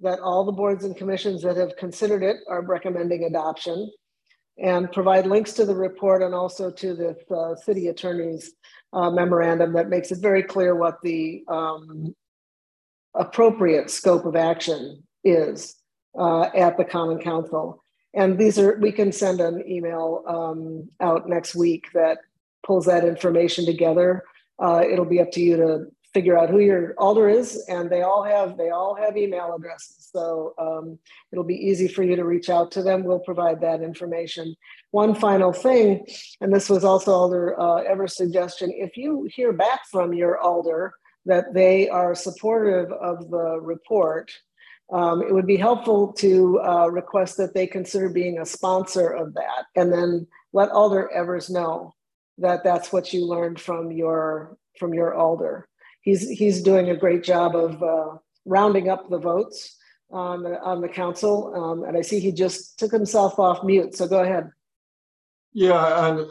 that 0.00 0.20
all 0.20 0.44
the 0.44 0.52
boards 0.52 0.84
and 0.84 0.96
commissions 0.96 1.42
that 1.42 1.56
have 1.56 1.76
considered 1.76 2.22
it 2.22 2.36
are 2.48 2.62
recommending 2.62 3.24
adoption, 3.24 3.90
and 4.58 4.90
provide 4.90 5.26
links 5.26 5.52
to 5.54 5.64
the 5.64 5.74
report 5.74 6.22
and 6.22 6.34
also 6.34 6.70
to 6.70 6.94
the 6.94 7.34
uh, 7.34 7.54
city 7.56 7.88
attorney's 7.88 8.52
uh, 8.92 9.10
memorandum 9.10 9.72
that 9.74 9.88
makes 9.88 10.10
it 10.10 10.18
very 10.18 10.42
clear 10.42 10.74
what 10.74 11.00
the 11.02 11.44
um, 11.48 12.14
appropriate 13.14 13.90
scope 13.90 14.24
of 14.24 14.36
action 14.36 15.02
is 15.24 15.76
uh, 16.18 16.48
at 16.54 16.76
the 16.76 16.84
Common 16.84 17.18
Council. 17.18 17.82
And 18.14 18.38
these 18.38 18.58
are, 18.58 18.78
we 18.80 18.92
can 18.92 19.12
send 19.12 19.40
an 19.40 19.62
email 19.68 20.22
um, 20.26 20.88
out 21.00 21.28
next 21.28 21.54
week 21.54 21.88
that 21.92 22.18
pulls 22.64 22.86
that 22.86 23.04
information 23.04 23.66
together. 23.66 24.24
Uh, 24.58 24.82
it'll 24.90 25.04
be 25.04 25.20
up 25.20 25.30
to 25.32 25.40
you 25.40 25.56
to 25.56 25.86
figure 26.16 26.38
out 26.38 26.48
who 26.48 26.60
your 26.60 26.94
alder 26.96 27.28
is 27.28 27.62
and 27.68 27.90
they 27.90 28.00
all 28.00 28.22
have 28.24 28.56
they 28.56 28.70
all 28.70 28.94
have 28.94 29.18
email 29.18 29.54
addresses. 29.54 30.08
So 30.10 30.54
um, 30.58 30.98
it'll 31.30 31.44
be 31.44 31.66
easy 31.68 31.88
for 31.88 32.02
you 32.02 32.16
to 32.16 32.24
reach 32.24 32.48
out 32.48 32.70
to 32.72 32.82
them. 32.82 33.04
We'll 33.04 33.28
provide 33.30 33.60
that 33.60 33.82
information. 33.82 34.56
One 34.92 35.14
final 35.14 35.52
thing 35.52 36.06
and 36.40 36.50
this 36.54 36.70
was 36.70 36.84
also 36.84 37.12
alder 37.12 37.60
uh, 37.60 37.82
Evers' 37.82 38.16
suggestion 38.16 38.72
if 38.72 38.96
you 38.96 39.28
hear 39.36 39.52
back 39.52 39.80
from 39.92 40.14
your 40.14 40.38
alder 40.38 40.94
that 41.26 41.52
they 41.52 41.86
are 41.90 42.14
supportive 42.14 42.90
of 42.92 43.28
the 43.28 43.60
report 43.60 44.32
um, 44.90 45.20
it 45.20 45.34
would 45.34 45.46
be 45.46 45.56
helpful 45.68 46.14
to 46.14 46.60
uh, 46.62 46.86
request 46.86 47.36
that 47.36 47.52
they 47.52 47.66
consider 47.66 48.08
being 48.08 48.38
a 48.38 48.46
sponsor 48.46 49.08
of 49.10 49.34
that 49.34 49.64
and 49.74 49.92
then 49.92 50.26
let 50.54 50.70
alder 50.70 51.10
evers 51.12 51.50
know 51.50 51.92
that 52.38 52.64
that's 52.64 52.90
what 52.90 53.12
you 53.12 53.26
learned 53.26 53.60
from 53.60 53.92
your 53.92 54.56
from 54.78 54.94
your 54.94 55.14
alder 55.14 55.68
he's 56.06 56.30
he's 56.30 56.62
doing 56.62 56.88
a 56.88 56.96
great 56.96 57.22
job 57.22 57.54
of 57.54 57.82
uh, 57.82 58.16
rounding 58.46 58.88
up 58.88 59.10
the 59.10 59.18
votes 59.18 59.76
on 60.10 60.44
the, 60.44 60.58
on 60.62 60.80
the 60.80 60.88
council. 60.88 61.52
Um, 61.54 61.82
and 61.84 61.98
I 61.98 62.00
see 62.00 62.20
he 62.20 62.32
just 62.32 62.78
took 62.78 62.92
himself 62.92 63.38
off 63.38 63.62
mute. 63.64 63.94
So 63.94 64.06
go 64.06 64.22
ahead. 64.22 64.50
Yeah, 65.52 66.08
and 66.08 66.30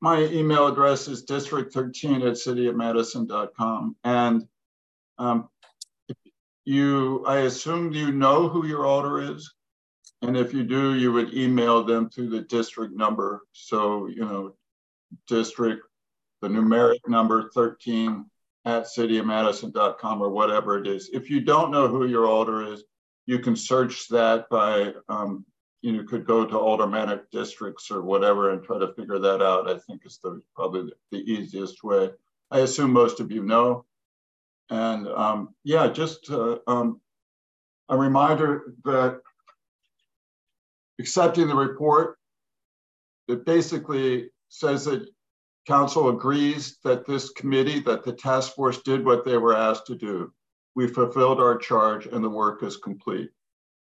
my 0.00 0.22
email 0.22 0.68
address 0.68 1.08
is 1.08 1.26
district13 1.26 2.26
at 2.26 2.34
cityofmadison.com. 2.34 3.96
And 4.04 4.46
um, 5.18 5.48
you, 6.64 7.24
I 7.26 7.38
assume 7.38 7.92
you 7.92 8.12
know 8.12 8.48
who 8.48 8.66
your 8.66 8.86
alder 8.86 9.34
is. 9.34 9.52
And 10.22 10.36
if 10.36 10.52
you 10.54 10.62
do, 10.62 10.94
you 10.94 11.12
would 11.12 11.34
email 11.34 11.82
them 11.82 12.08
through 12.08 12.28
the 12.28 12.42
district 12.42 12.94
number. 12.94 13.42
So, 13.52 14.06
you 14.06 14.20
know, 14.20 14.54
district, 15.26 15.82
the 16.40 16.48
numeric 16.48 16.98
number 17.08 17.50
13 17.54 18.26
at 18.68 18.84
cityofmadison.com 18.84 20.20
or 20.20 20.28
whatever 20.28 20.78
it 20.78 20.86
is. 20.86 21.08
If 21.14 21.30
you 21.30 21.40
don't 21.40 21.70
know 21.70 21.88
who 21.88 22.06
your 22.06 22.26
alder 22.26 22.70
is, 22.74 22.84
you 23.24 23.38
can 23.38 23.56
search 23.56 24.08
that 24.08 24.46
by, 24.50 24.92
um, 25.08 25.46
you 25.80 26.04
could 26.04 26.26
go 26.26 26.44
to 26.44 26.58
aldermanic 26.58 27.30
districts 27.30 27.90
or 27.90 28.02
whatever 28.02 28.50
and 28.50 28.62
try 28.62 28.78
to 28.78 28.92
figure 28.92 29.18
that 29.18 29.40
out. 29.40 29.70
I 29.70 29.78
think 29.78 30.02
is 30.04 30.18
the 30.22 30.42
probably 30.54 30.92
the 31.10 31.18
easiest 31.18 31.82
way. 31.82 32.10
I 32.50 32.60
assume 32.60 32.92
most 32.92 33.20
of 33.20 33.32
you 33.32 33.42
know. 33.42 33.86
And 34.68 35.08
um, 35.08 35.54
yeah, 35.64 35.88
just 35.88 36.30
uh, 36.30 36.58
um, 36.66 37.00
a 37.88 37.96
reminder 37.96 38.74
that 38.84 39.20
accepting 41.00 41.48
the 41.48 41.54
report, 41.54 42.18
it 43.28 43.46
basically 43.46 44.28
says 44.50 44.84
that 44.84 45.08
Council 45.68 46.08
agrees 46.08 46.78
that 46.82 47.04
this 47.04 47.28
committee, 47.28 47.78
that 47.80 48.02
the 48.02 48.14
task 48.14 48.54
force 48.54 48.80
did 48.80 49.04
what 49.04 49.26
they 49.26 49.36
were 49.36 49.54
asked 49.54 49.86
to 49.88 49.94
do. 49.94 50.32
We 50.74 50.88
fulfilled 50.88 51.40
our 51.40 51.58
charge 51.58 52.06
and 52.06 52.24
the 52.24 52.30
work 52.30 52.62
is 52.62 52.78
complete. 52.78 53.28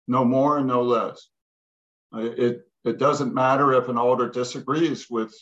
No 0.07 0.23
more 0.23 0.59
and 0.59 0.67
no 0.67 0.83
less. 0.83 1.29
It, 2.13 2.67
it 2.85 2.99
doesn't 2.99 3.33
matter 3.33 3.73
if 3.73 3.89
an 3.89 3.97
alder 3.97 4.29
disagrees 4.29 5.09
with 5.09 5.33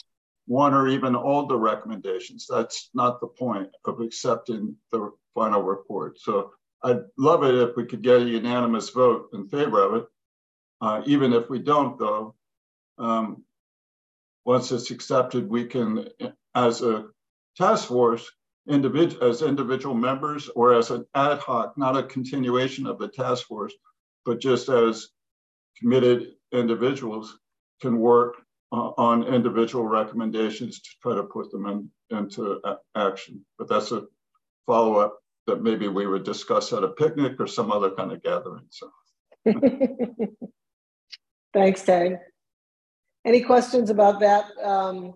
one 0.45 0.73
or 0.73 0.87
even 0.87 1.13
all 1.13 1.45
the 1.45 1.57
recommendations. 1.57 2.47
That's 2.49 2.89
not 2.93 3.19
the 3.19 3.27
point 3.27 3.69
of 3.83 3.99
accepting 3.99 4.77
the 4.93 5.11
final 5.35 5.61
report. 5.61 6.19
So 6.21 6.53
I'd 6.83 7.01
love 7.17 7.43
it 7.43 7.55
if 7.55 7.75
we 7.75 7.85
could 7.85 8.01
get 8.01 8.21
a 8.21 8.25
unanimous 8.25 8.91
vote 8.91 9.27
in 9.33 9.49
favor 9.49 9.83
of 9.83 9.93
it. 9.95 10.05
Uh, 10.79 11.01
even 11.05 11.33
if 11.33 11.49
we 11.49 11.59
don't, 11.59 11.99
though, 11.99 12.35
um, 12.97 13.43
once 14.49 14.71
it's 14.71 14.89
accepted, 14.89 15.47
we 15.47 15.63
can, 15.63 16.09
as 16.55 16.81
a 16.81 17.05
task 17.55 17.87
force, 17.87 18.27
individual 18.67 19.29
as 19.29 19.43
individual 19.43 19.93
members 19.93 20.49
or 20.55 20.73
as 20.73 20.89
an 20.89 21.05
ad 21.13 21.37
hoc, 21.37 21.77
not 21.77 21.95
a 21.95 22.01
continuation 22.01 22.87
of 22.87 22.97
the 22.97 23.09
task 23.09 23.45
force, 23.45 23.75
but 24.25 24.41
just 24.41 24.67
as 24.67 25.09
committed 25.77 26.31
individuals 26.51 27.37
can 27.79 27.99
work 27.99 28.37
uh, 28.71 28.89
on 28.97 29.23
individual 29.23 29.85
recommendations 29.85 30.81
to 30.81 30.89
try 31.03 31.13
to 31.13 31.25
put 31.25 31.51
them 31.51 31.67
in, 31.67 32.17
into 32.17 32.59
action. 32.95 33.45
But 33.59 33.69
that's 33.69 33.91
a 33.91 34.07
follow 34.65 34.95
up 34.95 35.19
that 35.45 35.61
maybe 35.61 35.87
we 35.87 36.07
would 36.07 36.23
discuss 36.23 36.73
at 36.73 36.83
a 36.83 36.87
picnic 36.87 37.33
or 37.39 37.45
some 37.45 37.71
other 37.71 37.91
kind 37.91 38.11
of 38.11 38.23
gathering. 38.23 38.65
So. 38.71 38.89
Thanks, 41.53 41.83
Tag. 41.83 42.17
Any 43.25 43.41
questions 43.41 43.89
about 43.89 44.19
that? 44.21 44.45
Um, 44.63 45.13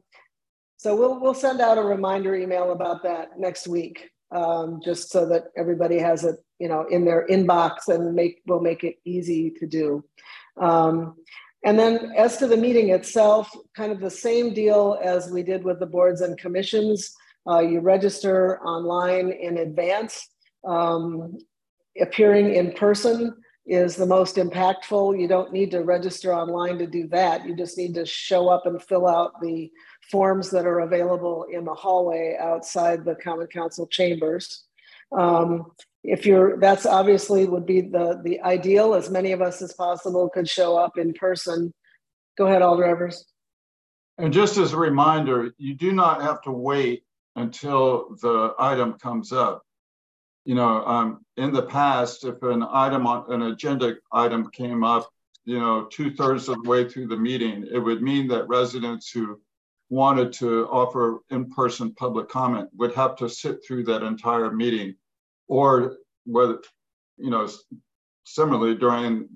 so 0.78 0.96
we'll 0.96 1.20
we'll 1.20 1.34
send 1.34 1.62
out 1.62 1.78
a 1.78 1.84
reminder 1.84 2.36
email 2.36 2.72
about 2.72 3.04
that 3.04 3.40
next 3.40 3.68
week, 3.68 4.10
um, 4.36 4.82
just 4.84 5.10
so 5.10 5.26
that 5.28 5.46
everybody 5.58 5.98
has 6.00 6.26
it, 6.26 6.36
you 6.60 6.68
know, 6.68 6.86
in 6.90 7.06
their 7.06 7.26
inbox 7.28 7.88
and 7.88 8.14
make 8.14 8.42
we'll 8.46 8.60
make 8.60 8.84
it 8.84 8.96
easy 9.06 9.52
to 9.52 9.66
do. 9.66 10.04
Um, 10.60 11.16
and 11.66 11.80
then 11.80 12.12
as 12.18 12.38
to 12.38 12.48
the 12.48 12.58
meeting 12.58 12.90
itself, 12.90 13.50
kind 13.76 13.94
of 13.94 14.02
the 14.02 14.10
same 14.10 14.54
deal 14.54 15.00
as 15.02 15.32
we 15.32 15.44
did 15.44 15.64
with 15.64 15.80
the 15.80 15.86
boards 15.86 16.22
and 16.22 16.38
commissions. 16.38 17.14
Uh, 17.50 17.60
you 17.60 17.80
register 17.80 18.60
online 18.62 19.32
in 19.32 19.58
advance. 19.58 20.30
Um, 20.66 21.38
appearing 22.02 22.56
in 22.56 22.72
person 22.74 23.36
is 23.66 23.96
the 23.96 24.06
most 24.06 24.36
impactful. 24.36 25.20
You 25.20 25.28
don't 25.28 25.54
need 25.54 25.72
to 25.72 25.84
register 25.84 26.34
online 26.34 26.78
to 26.80 26.88
do 26.88 27.08
that. 27.08 27.46
You 27.46 27.56
just 27.56 27.78
need 27.78 27.94
to 27.96 28.06
show 28.06 28.50
up 28.50 28.66
and 28.66 28.82
fill 28.82 29.08
out 29.08 29.40
the 29.42 29.72
forms 30.12 30.50
that 30.52 30.66
are 30.66 30.82
available 30.82 31.46
in 31.52 31.64
the 31.64 31.74
hallway 31.74 32.38
outside 32.40 33.06
the 33.06 33.16
Common 33.16 33.48
Council 33.48 33.88
chambers. 33.88 34.66
Um, 35.18 35.72
if 36.04 36.26
you're, 36.26 36.60
that's 36.60 36.86
obviously 36.86 37.46
would 37.46 37.66
be 37.66 37.82
the, 37.82 38.20
the 38.24 38.42
ideal, 38.42 38.94
as 38.94 39.10
many 39.10 39.32
of 39.32 39.42
us 39.42 39.62
as 39.62 39.74
possible 39.74 40.30
could 40.30 40.50
show 40.50 40.76
up 40.76 40.98
in 40.98 41.14
person. 41.14 41.74
Go 42.38 42.48
ahead, 42.48 42.62
Alder 42.62 42.84
Evers. 42.84 43.26
And 44.18 44.34
just 44.34 44.58
as 44.58 44.74
a 44.74 44.78
reminder, 44.78 45.54
you 45.58 45.74
do 45.74 45.94
not 45.94 46.22
have 46.22 46.42
to 46.42 46.52
wait 46.52 47.04
until 47.36 48.16
the 48.22 48.54
item 48.60 48.94
comes 49.00 49.32
up 49.32 49.64
you 50.46 50.56
know, 50.56 50.86
um, 50.86 51.26
in 51.38 51.54
the 51.54 51.64
past, 51.64 52.26
if 52.26 52.42
an 52.44 52.64
item 52.70 53.08
on 53.08 53.32
an 53.32 53.44
agenda 53.44 53.96
item 54.12 54.50
came 54.52 54.84
up, 54.84 55.10
you 55.46 55.60
know, 55.60 55.86
two 55.86 56.14
thirds 56.14 56.48
of 56.50 56.64
the 56.64 56.70
way 56.70 56.88
through 56.88 57.08
the 57.08 57.18
meeting, 57.18 57.68
it 57.72 57.80
would 57.80 58.02
mean 58.02 58.28
that 58.28 58.48
residents 58.48 59.10
who 59.10 59.40
wanted 59.90 60.34
to 60.34 60.68
offer 60.70 61.20
in-person 61.30 61.94
public 61.96 62.30
comment 62.30 62.70
would 62.76 62.94
have 62.94 63.16
to 63.18 63.30
sit 63.30 63.66
through 63.66 63.84
that 63.84 64.04
entire 64.04 64.52
meeting, 64.52 64.96
or 65.48 65.98
whether, 66.26 66.60
you 67.18 67.30
know, 67.30 67.48
similarly 68.24 68.76
during 68.76 69.30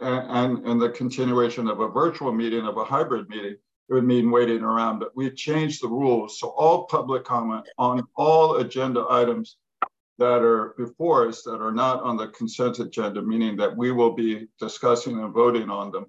and, 0.00 0.64
and 0.66 0.80
the 0.80 0.88
continuation 0.88 1.68
of 1.68 1.80
a 1.80 1.88
virtual 1.88 2.32
meeting 2.32 2.66
of 2.66 2.78
a 2.78 2.84
hybrid 2.84 3.28
meeting, 3.28 3.52
it 3.88 3.92
would 3.92 4.04
mean 4.04 4.30
waiting 4.30 4.62
around. 4.62 4.98
But 4.98 5.14
we've 5.14 5.36
changed 5.36 5.82
the 5.82 5.88
rules. 5.88 6.38
So 6.38 6.48
all 6.48 6.86
public 6.86 7.24
comment 7.24 7.68
on 7.76 8.02
all 8.16 8.56
agenda 8.56 9.04
items 9.10 9.58
that 10.18 10.42
are 10.42 10.74
before 10.78 11.28
us 11.28 11.42
that 11.42 11.60
are 11.60 11.72
not 11.72 12.02
on 12.02 12.16
the 12.16 12.28
consent 12.28 12.78
agenda, 12.78 13.20
meaning 13.20 13.56
that 13.56 13.76
we 13.76 13.90
will 13.90 14.12
be 14.12 14.46
discussing 14.60 15.18
and 15.18 15.32
voting 15.32 15.70
on 15.70 15.90
them, 15.90 16.06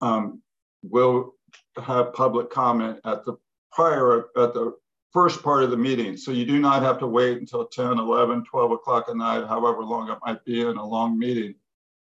um, 0.00 0.42
will 0.82 1.34
have 1.82 2.12
public 2.12 2.50
comment 2.50 2.98
at 3.04 3.24
the 3.24 3.34
prior, 3.72 4.26
at 4.36 4.54
the 4.54 4.74
first 5.12 5.42
part 5.42 5.64
of 5.64 5.70
the 5.70 5.76
meeting. 5.76 6.16
So 6.16 6.30
you 6.30 6.44
do 6.44 6.60
not 6.60 6.82
have 6.82 6.98
to 7.00 7.06
wait 7.06 7.38
until 7.38 7.66
10, 7.66 7.98
11, 7.98 8.44
12 8.44 8.72
o'clock 8.72 9.06
at 9.08 9.16
night, 9.16 9.46
however 9.46 9.82
long 9.82 10.10
it 10.10 10.18
might 10.24 10.44
be 10.44 10.60
in 10.60 10.76
a 10.76 10.86
long 10.86 11.18
meeting. 11.18 11.54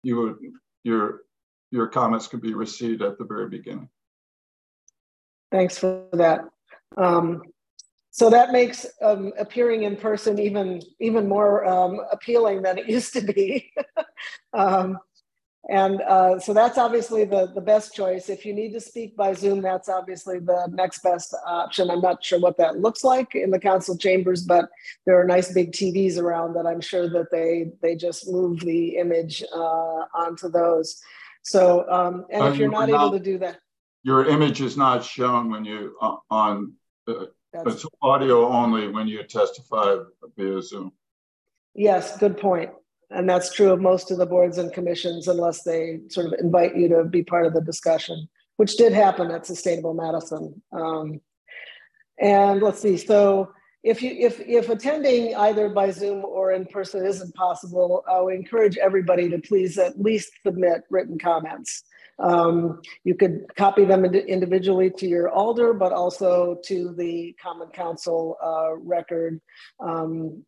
You 0.04 0.18
would, 0.18 0.38
your, 0.84 1.22
your 1.72 1.88
comments 1.88 2.28
could 2.28 2.42
be 2.42 2.54
received 2.54 3.02
at 3.02 3.18
the 3.18 3.26
very 3.26 3.50
beginning. 3.50 3.90
Thanks 5.52 5.78
for 5.78 6.08
that. 6.14 6.42
Um, 6.98 7.42
so 8.16 8.30
that 8.30 8.54
makes 8.54 8.86
um, 9.02 9.34
appearing 9.38 9.84
in 9.84 9.98
person 9.98 10.40
even 10.40 10.82
even 11.02 11.28
more 11.28 11.66
um, 11.66 12.00
appealing 12.14 12.62
than 12.62 12.78
it 12.78 12.88
used 12.98 13.12
to 13.12 13.20
be. 13.20 13.74
um, 14.54 14.98
and 15.70 16.00
uh, 16.00 16.40
so 16.40 16.54
that's 16.54 16.78
obviously 16.78 17.26
the, 17.26 17.48
the 17.54 17.60
best 17.60 17.94
choice. 17.94 18.30
If 18.30 18.46
you 18.46 18.54
need 18.54 18.72
to 18.72 18.80
speak 18.80 19.18
by 19.18 19.34
Zoom, 19.34 19.62
that's 19.62 19.90
obviously 19.90 20.40
the 20.40 20.68
next 20.72 21.04
best 21.04 21.36
option. 21.46 21.90
I'm 21.90 22.00
not 22.00 22.24
sure 22.24 22.40
what 22.40 22.58
that 22.58 22.80
looks 22.80 23.04
like 23.04 23.36
in 23.36 23.52
the 23.52 23.60
council 23.60 23.98
chambers, 23.98 24.44
but 24.44 24.70
there 25.06 25.20
are 25.20 25.26
nice 25.26 25.52
big 25.52 25.74
TVs 25.74 26.18
around 26.18 26.54
that 26.54 26.66
I'm 26.66 26.80
sure 26.80 27.10
that 27.10 27.32
they 27.34 27.72
they 27.82 27.98
just 27.98 28.32
move 28.32 28.62
the 28.62 28.96
image 28.96 29.44
uh, 29.54 30.06
onto 30.16 30.48
those. 30.48 31.02
So, 31.44 31.86
um, 31.92 32.28
and 32.32 32.46
if 32.46 32.56
you're 32.56 32.72
not, 32.72 32.88
not, 32.88 33.08
able 33.08 33.20
to 33.20 33.20
do 33.20 33.40
that, 33.40 33.60
your 34.04 34.26
image 34.26 34.62
is 34.62 34.78
not 34.78 35.04
shown 35.04 35.52
when 35.52 35.66
you 35.66 35.98
uh, 36.00 36.16
on 36.30 36.76
the 37.08 37.32
that's, 37.64 37.84
it's 37.84 37.86
audio 38.02 38.48
only 38.48 38.88
when 38.88 39.08
you 39.08 39.24
testify 39.24 39.96
via 40.38 40.62
Zoom. 40.62 40.92
Yes, 41.74 42.18
good 42.18 42.38
point. 42.38 42.72
And 43.12 43.30
that's 43.30 43.54
true 43.54 43.72
of 43.72 43.80
most 43.82 44.12
of 44.12 44.18
the 44.18 44.26
boards 44.26 44.58
and 44.58 44.74
commissions, 44.74 45.28
unless 45.28 45.64
they 45.64 46.00
sort 46.10 46.28
of 46.28 46.34
invite 46.40 46.76
you 46.76 46.90
to 46.90 47.04
be 47.04 47.24
part 47.24 47.46
of 47.46 47.54
the 47.54 47.62
discussion, 47.62 48.28
which 48.58 48.78
did 48.78 48.94
happen 48.94 49.30
at 49.32 49.46
Sustainable 49.46 49.94
Madison. 49.94 50.62
Um, 50.72 51.22
and 52.20 52.62
let's 52.62 52.82
see, 52.82 52.98
so 52.98 53.52
if 53.86 54.02
you 54.02 54.16
if 54.18 54.40
if 54.40 54.70
attending 54.70 55.36
either 55.36 55.70
by 55.70 55.92
Zoom 55.92 56.26
or 56.26 56.54
in 56.54 56.66
person 56.66 57.06
isn't 57.06 57.36
possible, 57.36 58.04
I 58.10 58.20
would 58.20 58.34
encourage 58.34 58.78
everybody 58.78 59.30
to 59.30 59.38
please 59.38 59.78
at 59.78 60.02
least 60.02 60.32
submit 60.44 60.82
written 60.90 61.20
comments. 61.20 61.84
Um, 62.20 62.82
you 63.04 63.16
could 63.16 63.46
copy 63.56 63.86
them 63.86 64.06
individually 64.06 64.90
to 64.92 65.08
your 65.08 65.30
alder, 65.30 65.74
but 65.74 65.92
also 65.92 66.58
to 66.66 66.94
the 66.98 67.36
Common 67.42 67.68
Council 67.70 68.38
uh, 68.42 68.76
record 68.78 69.42
um, 69.80 70.44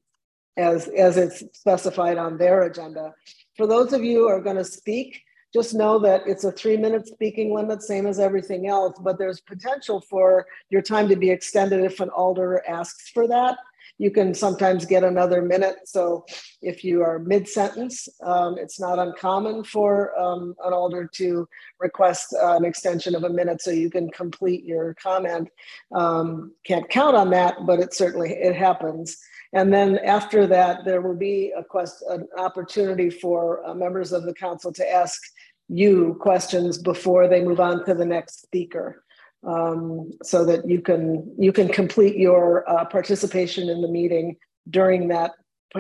as, 0.55 0.88
as 0.88 1.17
it's 1.17 1.43
specified 1.57 2.17
on 2.17 2.38
their 2.38 2.63
agenda. 2.63 3.13
For 3.57 3.67
those 3.67 3.93
of 3.93 4.03
you 4.03 4.19
who 4.19 4.27
are 4.27 4.41
going 4.41 4.55
to 4.55 4.65
speak, 4.65 5.21
just 5.53 5.74
know 5.74 5.97
that 6.00 6.24
it's 6.25 6.43
a 6.43 6.51
three 6.51 6.77
minute 6.77 7.07
speaking 7.07 7.53
limit, 7.53 7.81
same 7.81 8.05
as 8.05 8.19
everything 8.19 8.67
else, 8.67 8.97
but 9.01 9.17
there's 9.17 9.41
potential 9.41 10.01
for 10.01 10.45
your 10.69 10.81
time 10.81 11.07
to 11.09 11.15
be 11.15 11.29
extended 11.29 11.83
if 11.83 12.00
an 12.00 12.09
alder 12.09 12.63
asks 12.67 13.09
for 13.09 13.27
that 13.27 13.57
you 13.97 14.11
can 14.11 14.33
sometimes 14.33 14.85
get 14.85 15.03
another 15.03 15.41
minute. 15.41 15.77
So 15.85 16.25
if 16.61 16.83
you 16.83 17.01
are 17.01 17.19
mid 17.19 17.47
sentence, 17.47 18.07
um, 18.23 18.57
it's 18.57 18.79
not 18.79 18.99
uncommon 18.99 19.63
for 19.63 20.17
um, 20.19 20.55
an 20.63 20.73
alder 20.73 21.10
to 21.15 21.47
request 21.79 22.36
uh, 22.41 22.55
an 22.55 22.65
extension 22.65 23.15
of 23.15 23.23
a 23.23 23.29
minute 23.29 23.62
so 23.62 23.71
you 23.71 23.89
can 23.89 24.10
complete 24.12 24.63
your 24.63 24.93
comment. 24.95 25.49
Um, 25.93 26.53
can't 26.63 26.89
count 26.89 27.15
on 27.15 27.29
that, 27.31 27.65
but 27.65 27.79
it 27.79 27.93
certainly 27.93 28.31
it 28.31 28.55
happens. 28.55 29.17
And 29.53 29.73
then 29.73 29.97
after 29.99 30.45
that, 30.47 30.86
there 30.86 31.01
will 31.01 31.15
be 31.15 31.53
a 31.57 31.63
quest, 31.63 32.03
an 32.10 32.27
opportunity 32.38 33.10
for 33.10 33.65
uh, 33.65 33.73
members 33.73 34.12
of 34.12 34.23
the 34.23 34.33
council 34.33 34.71
to 34.73 34.91
ask 34.91 35.21
you 35.69 36.17
questions 36.21 36.77
before 36.77 37.27
they 37.27 37.43
move 37.43 37.60
on 37.60 37.86
to 37.86 37.93
the 37.93 38.05
next 38.05 38.41
speaker 38.41 39.03
um, 39.47 40.12
so 40.21 40.45
that 40.45 40.67
you 40.69 40.81
can 40.81 41.33
you 41.39 41.51
can 41.51 41.69
complete 41.69 42.17
your 42.17 42.69
uh, 42.69 42.86
participation 42.86 43.69
in 43.69 43.81
the 43.81 43.88
meeting 43.88 44.36
during 44.69 45.07
that 45.07 45.31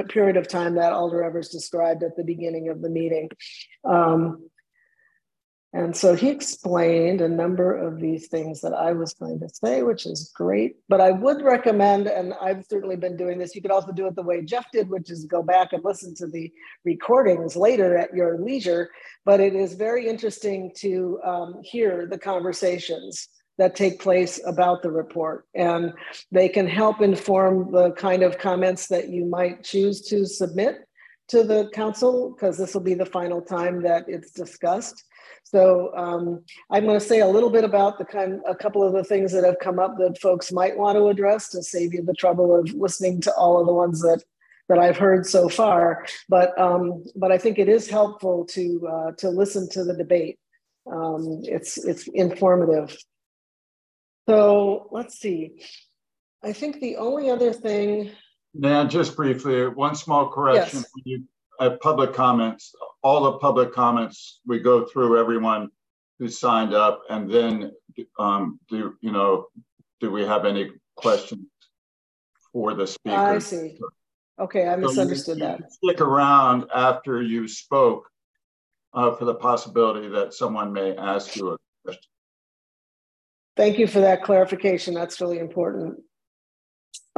period 0.09 0.37
of 0.37 0.47
time 0.47 0.75
that 0.75 0.93
Alder 0.93 1.23
Evers 1.23 1.49
described 1.49 2.03
at 2.03 2.15
the 2.15 2.23
beginning 2.23 2.69
of 2.69 2.81
the 2.81 2.89
meeting. 2.89 3.29
Um, 3.83 4.49
and 5.73 5.95
so 5.95 6.15
he 6.15 6.29
explained 6.29 7.19
a 7.19 7.27
number 7.27 7.75
of 7.75 7.99
these 7.99 8.29
things 8.29 8.61
that 8.61 8.73
I 8.73 8.93
was 8.93 9.13
going 9.13 9.39
to 9.41 9.49
say, 9.49 9.83
which 9.83 10.05
is 10.05 10.31
great. 10.33 10.77
But 10.87 11.01
I 11.01 11.11
would 11.11 11.41
recommend, 11.41 12.07
and 12.07 12.33
I've 12.41 12.65
certainly 12.65 12.95
been 12.95 13.17
doing 13.17 13.37
this, 13.37 13.53
you 13.53 13.61
could 13.61 13.71
also 13.71 13.91
do 13.91 14.07
it 14.07 14.15
the 14.15 14.23
way 14.23 14.43
Jeff 14.43 14.65
did, 14.71 14.89
which 14.89 15.11
is 15.11 15.25
go 15.25 15.43
back 15.43 15.73
and 15.73 15.83
listen 15.83 16.15
to 16.15 16.27
the 16.27 16.51
recordings 16.85 17.55
later 17.55 17.97
at 17.97 18.13
your 18.13 18.39
leisure. 18.39 18.89
But 19.25 19.41
it 19.41 19.55
is 19.55 19.73
very 19.73 20.07
interesting 20.07 20.71
to 20.77 21.19
um, 21.23 21.61
hear 21.63 22.07
the 22.09 22.17
conversations 22.17 23.27
that 23.57 23.75
take 23.75 23.99
place 23.99 24.39
about 24.45 24.81
the 24.81 24.91
report. 24.91 25.45
And 25.55 25.93
they 26.31 26.47
can 26.47 26.67
help 26.67 27.01
inform 27.01 27.71
the 27.71 27.91
kind 27.91 28.23
of 28.23 28.37
comments 28.37 28.87
that 28.87 29.09
you 29.09 29.25
might 29.25 29.63
choose 29.63 30.01
to 30.09 30.25
submit 30.25 30.77
to 31.29 31.43
the 31.43 31.69
council, 31.73 32.31
because 32.31 32.57
this 32.57 32.73
will 32.73 32.81
be 32.81 32.93
the 32.93 33.05
final 33.05 33.41
time 33.41 33.81
that 33.83 34.05
it's 34.07 34.31
discussed. 34.31 35.03
So 35.43 35.91
um, 35.95 36.43
I'm 36.69 36.85
going 36.85 36.99
to 36.99 37.05
say 37.05 37.19
a 37.19 37.27
little 37.27 37.49
bit 37.49 37.63
about 37.63 37.97
the 37.97 38.05
kind, 38.05 38.41
a 38.47 38.55
couple 38.55 38.83
of 38.83 38.93
the 38.93 39.03
things 39.03 39.31
that 39.33 39.43
have 39.43 39.59
come 39.59 39.79
up 39.79 39.97
that 39.97 40.21
folks 40.21 40.51
might 40.51 40.77
want 40.77 40.97
to 40.97 41.07
address 41.07 41.49
to 41.49 41.63
save 41.63 41.93
you 41.93 42.03
the 42.03 42.13
trouble 42.13 42.55
of 42.57 42.71
listening 42.73 43.21
to 43.21 43.33
all 43.33 43.59
of 43.59 43.67
the 43.67 43.73
ones 43.73 44.01
that 44.01 44.23
that 44.69 44.79
I've 44.79 44.97
heard 44.97 45.25
so 45.25 45.47
far. 45.47 46.05
But 46.27 46.57
um, 46.59 47.05
but 47.15 47.31
I 47.31 47.37
think 47.37 47.57
it 47.57 47.69
is 47.69 47.89
helpful 47.89 48.45
to 48.47 48.87
uh, 48.87 49.11
to 49.19 49.29
listen 49.29 49.69
to 49.69 49.85
the 49.85 49.93
debate. 49.93 50.37
Um, 50.91 51.41
it's 51.43 51.77
it's 51.77 52.07
informative. 52.09 52.97
So 54.27 54.87
let's 54.91 55.19
see. 55.19 55.63
I 56.43 56.53
think 56.53 56.79
the 56.79 56.97
only 56.97 57.29
other 57.29 57.53
thing. 57.53 58.11
Now, 58.53 58.85
just 58.85 59.15
briefly, 59.15 59.67
one 59.67 59.95
small 59.95 60.29
correction. 60.29 60.79
Yes. 60.79 60.91
You 61.05 61.23
have 61.59 61.79
public 61.79 62.13
comments, 62.13 62.73
all 63.03 63.23
the 63.23 63.37
public 63.39 63.73
comments, 63.73 64.39
we 64.45 64.59
go 64.59 64.85
through 64.85 65.19
everyone 65.19 65.69
who 66.19 66.27
signed 66.27 66.73
up, 66.73 67.01
and 67.09 67.29
then 67.29 67.71
um, 68.19 68.59
do 68.69 68.95
you 69.01 69.11
know? 69.11 69.47
Do 69.99 70.11
we 70.11 70.23
have 70.23 70.45
any 70.45 70.71
questions 70.95 71.47
for 72.51 72.73
the 72.73 72.85
speaker? 72.85 73.15
I 73.15 73.39
see. 73.39 73.77
Okay, 74.39 74.67
I 74.67 74.75
misunderstood 74.75 75.39
so 75.39 75.45
you, 75.45 75.51
you 75.51 75.57
that. 75.57 75.71
Stick 75.71 76.01
around 76.01 76.65
after 76.73 77.21
you 77.21 77.47
spoke 77.47 78.07
uh, 78.93 79.15
for 79.15 79.25
the 79.25 79.33
possibility 79.33 80.07
that 80.09 80.33
someone 80.33 80.71
may 80.71 80.95
ask 80.95 81.35
you 81.35 81.53
a 81.53 81.57
question. 81.83 82.11
Thank 83.57 83.79
you 83.79 83.87
for 83.87 83.99
that 84.01 84.21
clarification. 84.21 84.93
That's 84.93 85.19
really 85.19 85.39
important. 85.39 85.99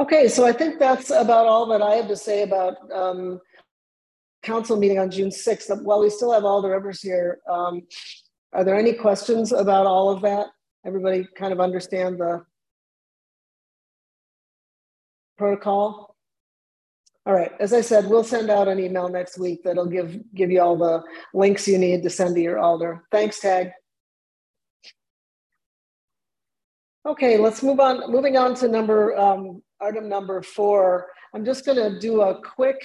Okay, 0.00 0.26
so 0.26 0.46
I 0.46 0.52
think 0.52 0.78
that's 0.78 1.10
about 1.10 1.46
all 1.46 1.66
that 1.66 1.82
I 1.82 1.96
have 1.96 2.08
to 2.08 2.16
say 2.16 2.42
about 2.42 2.76
um, 2.90 3.38
council 4.42 4.78
meeting 4.78 4.98
on 4.98 5.10
June 5.10 5.28
6th. 5.28 5.82
While 5.82 6.00
we 6.00 6.08
still 6.08 6.32
have 6.32 6.46
Alder 6.46 6.74
Evers 6.74 7.02
here, 7.02 7.40
um, 7.46 7.82
are 8.54 8.64
there 8.64 8.78
any 8.78 8.94
questions 8.94 9.52
about 9.52 9.86
all 9.86 10.08
of 10.10 10.22
that? 10.22 10.46
Everybody 10.86 11.28
kind 11.36 11.52
of 11.52 11.60
understand 11.60 12.18
the 12.18 12.42
protocol? 15.36 16.16
All 17.26 17.34
right, 17.34 17.52
as 17.60 17.74
I 17.74 17.82
said, 17.82 18.06
we'll 18.08 18.24
send 18.24 18.50
out 18.50 18.66
an 18.66 18.80
email 18.80 19.10
next 19.10 19.38
week 19.38 19.62
that'll 19.62 19.84
give, 19.84 20.18
give 20.34 20.50
you 20.50 20.62
all 20.62 20.78
the 20.78 21.02
links 21.34 21.68
you 21.68 21.76
need 21.76 22.02
to 22.02 22.10
send 22.10 22.34
to 22.36 22.40
your 22.40 22.58
Alder. 22.58 23.04
Thanks, 23.12 23.40
Tag. 23.40 23.72
Okay, 27.06 27.38
let's 27.38 27.62
move 27.62 27.80
on. 27.80 28.12
Moving 28.12 28.36
on 28.36 28.54
to 28.56 28.68
number 28.68 29.16
um, 29.16 29.62
item 29.80 30.06
number 30.06 30.42
four. 30.42 31.06
I'm 31.34 31.46
just 31.46 31.64
going 31.64 31.78
to 31.78 31.98
do 31.98 32.20
a 32.20 32.38
quick 32.42 32.76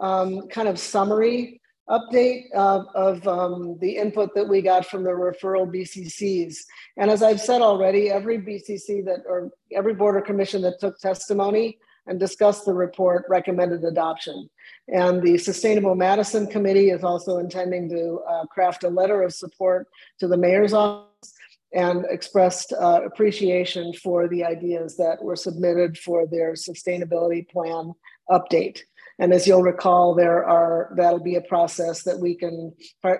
um, 0.00 0.48
kind 0.48 0.68
of 0.68 0.78
summary 0.78 1.62
update 1.88 2.50
of, 2.52 2.86
of 2.94 3.26
um, 3.26 3.78
the 3.80 3.96
input 3.96 4.34
that 4.34 4.46
we 4.46 4.60
got 4.60 4.84
from 4.84 5.02
the 5.02 5.10
referral 5.10 5.66
BCCs. 5.66 6.56
And 6.98 7.10
as 7.10 7.22
I've 7.22 7.40
said 7.40 7.62
already, 7.62 8.10
every 8.10 8.38
BCC 8.38 9.02
that 9.06 9.20
or 9.26 9.50
every 9.72 9.94
board 9.94 10.16
or 10.16 10.20
commission 10.20 10.60
that 10.62 10.78
took 10.78 10.98
testimony 10.98 11.78
and 12.06 12.20
discussed 12.20 12.66
the 12.66 12.74
report 12.74 13.24
recommended 13.30 13.82
adoption. 13.84 14.48
And 14.88 15.22
the 15.22 15.38
Sustainable 15.38 15.94
Madison 15.94 16.46
Committee 16.46 16.90
is 16.90 17.02
also 17.02 17.38
intending 17.38 17.88
to 17.88 18.20
uh, 18.28 18.44
craft 18.46 18.84
a 18.84 18.90
letter 18.90 19.22
of 19.22 19.32
support 19.32 19.88
to 20.18 20.28
the 20.28 20.36
mayor's 20.36 20.74
office 20.74 21.32
and 21.74 22.04
expressed 22.08 22.72
uh, 22.72 23.00
appreciation 23.04 23.92
for 23.94 24.28
the 24.28 24.44
ideas 24.44 24.96
that 24.96 25.22
were 25.22 25.36
submitted 25.36 25.98
for 25.98 26.26
their 26.26 26.52
sustainability 26.52 27.48
plan 27.48 27.92
update. 28.30 28.80
And 29.18 29.32
as 29.32 29.46
you'll 29.46 29.62
recall, 29.62 30.14
there 30.14 30.44
are 30.44 30.92
that'll 30.96 31.20
be 31.20 31.36
a 31.36 31.40
process 31.40 32.02
that 32.04 32.18
we 32.18 32.34
can 32.34 32.72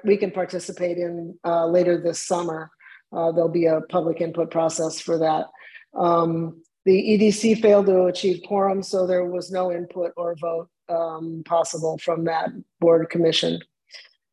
we 0.05 0.17
can 0.17 0.31
participate 0.31 0.99
in 0.99 1.39
uh, 1.45 1.67
later 1.67 2.01
this 2.01 2.21
summer 2.21 2.71
uh, 3.15 3.31
there'll 3.33 3.49
be 3.49 3.67
a 3.67 3.81
public 3.83 4.21
input 4.21 4.51
process 4.51 5.01
for 5.01 5.19
that. 5.19 5.47
Um, 5.99 6.63
the 6.85 6.93
EDC 6.93 7.63
failed 7.63 7.87
to 7.87 8.05
achieve 8.05 8.43
quorum, 8.47 8.83
so 8.83 9.07
there 9.07 9.25
was 9.25 9.51
no 9.51 9.73
input 9.73 10.13
or 10.17 10.35
vote 10.37 10.69
um, 10.89 11.43
possible 11.47 11.99
from 11.99 12.25
that 12.25 12.51
board 12.81 13.09
commission. 13.09 13.61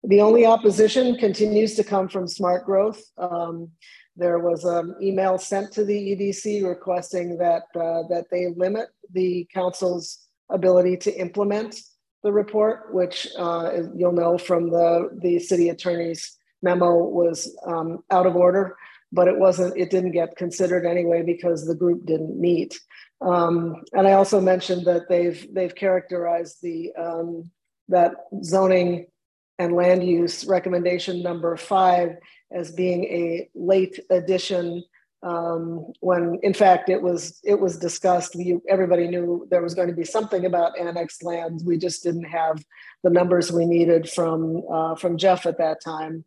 The 0.04 0.22
only 0.22 0.46
opposition 0.46 1.16
continues 1.18 1.76
to 1.76 1.84
come 1.84 2.10
from 2.10 2.28
smart 2.28 2.66
growth. 2.66 3.02
Um, 3.18 3.70
there 4.15 4.39
was 4.39 4.65
an 4.65 4.95
email 5.02 5.38
sent 5.38 5.71
to 5.74 5.86
the 5.86 6.15
EDC 6.15 6.67
requesting 6.67 7.38
that, 7.38 7.63
uh, 7.76 8.04
that 8.10 8.26
they 8.30 8.47
limit 8.56 8.89
the 9.13 9.47
council's 9.54 10.28
ability 10.50 10.97
to 10.97 11.19
implement 11.19 11.80
the 12.24 12.32
report, 12.32 12.93
which 12.93 13.28
uh, 13.38 13.71
you'll 13.95 14.12
know 14.12 14.38
from 14.38 14.69
the, 14.69 15.10
the 15.21 15.39
city 15.39 15.69
attorney's 15.69 16.38
memo 16.62 16.95
was 16.95 17.56
um, 17.65 18.04
out 18.12 18.28
of 18.28 18.36
order, 18.36 18.76
but 19.12 19.28
it 19.28 19.38
wasn't, 19.38 19.76
it 19.78 19.89
didn't 19.89 20.12
get 20.12 20.36
considered 20.36 20.86
anyway 20.86 21.24
because 21.24 21.65
the 21.65 21.76
group 21.76 22.06
didn't 22.06 22.39
meet. 22.39 22.80
Um, 23.21 23.84
and 23.93 24.08
I 24.08 24.13
also 24.13 24.41
mentioned 24.41 24.86
that 24.86 25.08
they've, 25.10 25.47
they've 25.54 25.74
characterized 25.74 26.58
the, 26.62 26.91
um, 26.97 27.50
that 27.89 28.13
zoning 28.43 29.08
and 29.58 29.74
land 29.74 30.04
use 30.04 30.45
recommendation 30.45 31.21
number 31.21 31.56
five 31.56 32.17
as 32.54 32.72
being 32.72 33.04
a 33.06 33.50
late 33.56 34.00
addition 34.10 34.84
um, 35.24 35.94
when 36.00 36.40
in 36.42 36.54
fact 36.54 36.90
it 36.90 37.02
was 37.02 37.40
it 37.44 37.60
was 37.60 37.78
discussed. 37.78 38.36
We, 38.36 38.58
everybody 38.68 39.08
knew 39.08 39.48
there 39.52 39.62
was 39.62 39.76
going 39.76 39.88
to 39.88 39.94
be 39.94 40.04
something 40.04 40.46
about 40.46 40.80
annexed 40.80 41.24
lands. 41.24 41.64
We 41.64 41.78
just 41.78 42.04
didn't 42.04 42.24
have 42.24 42.64
the 43.04 43.12
numbers 43.12 43.52
we 43.52 43.66
needed 43.66 44.10
from 44.10 44.64
uh, 44.72 44.96
from 44.96 45.18
jeff 45.18 45.46
at 45.46 45.60
that 45.60 45.82
time. 45.84 46.26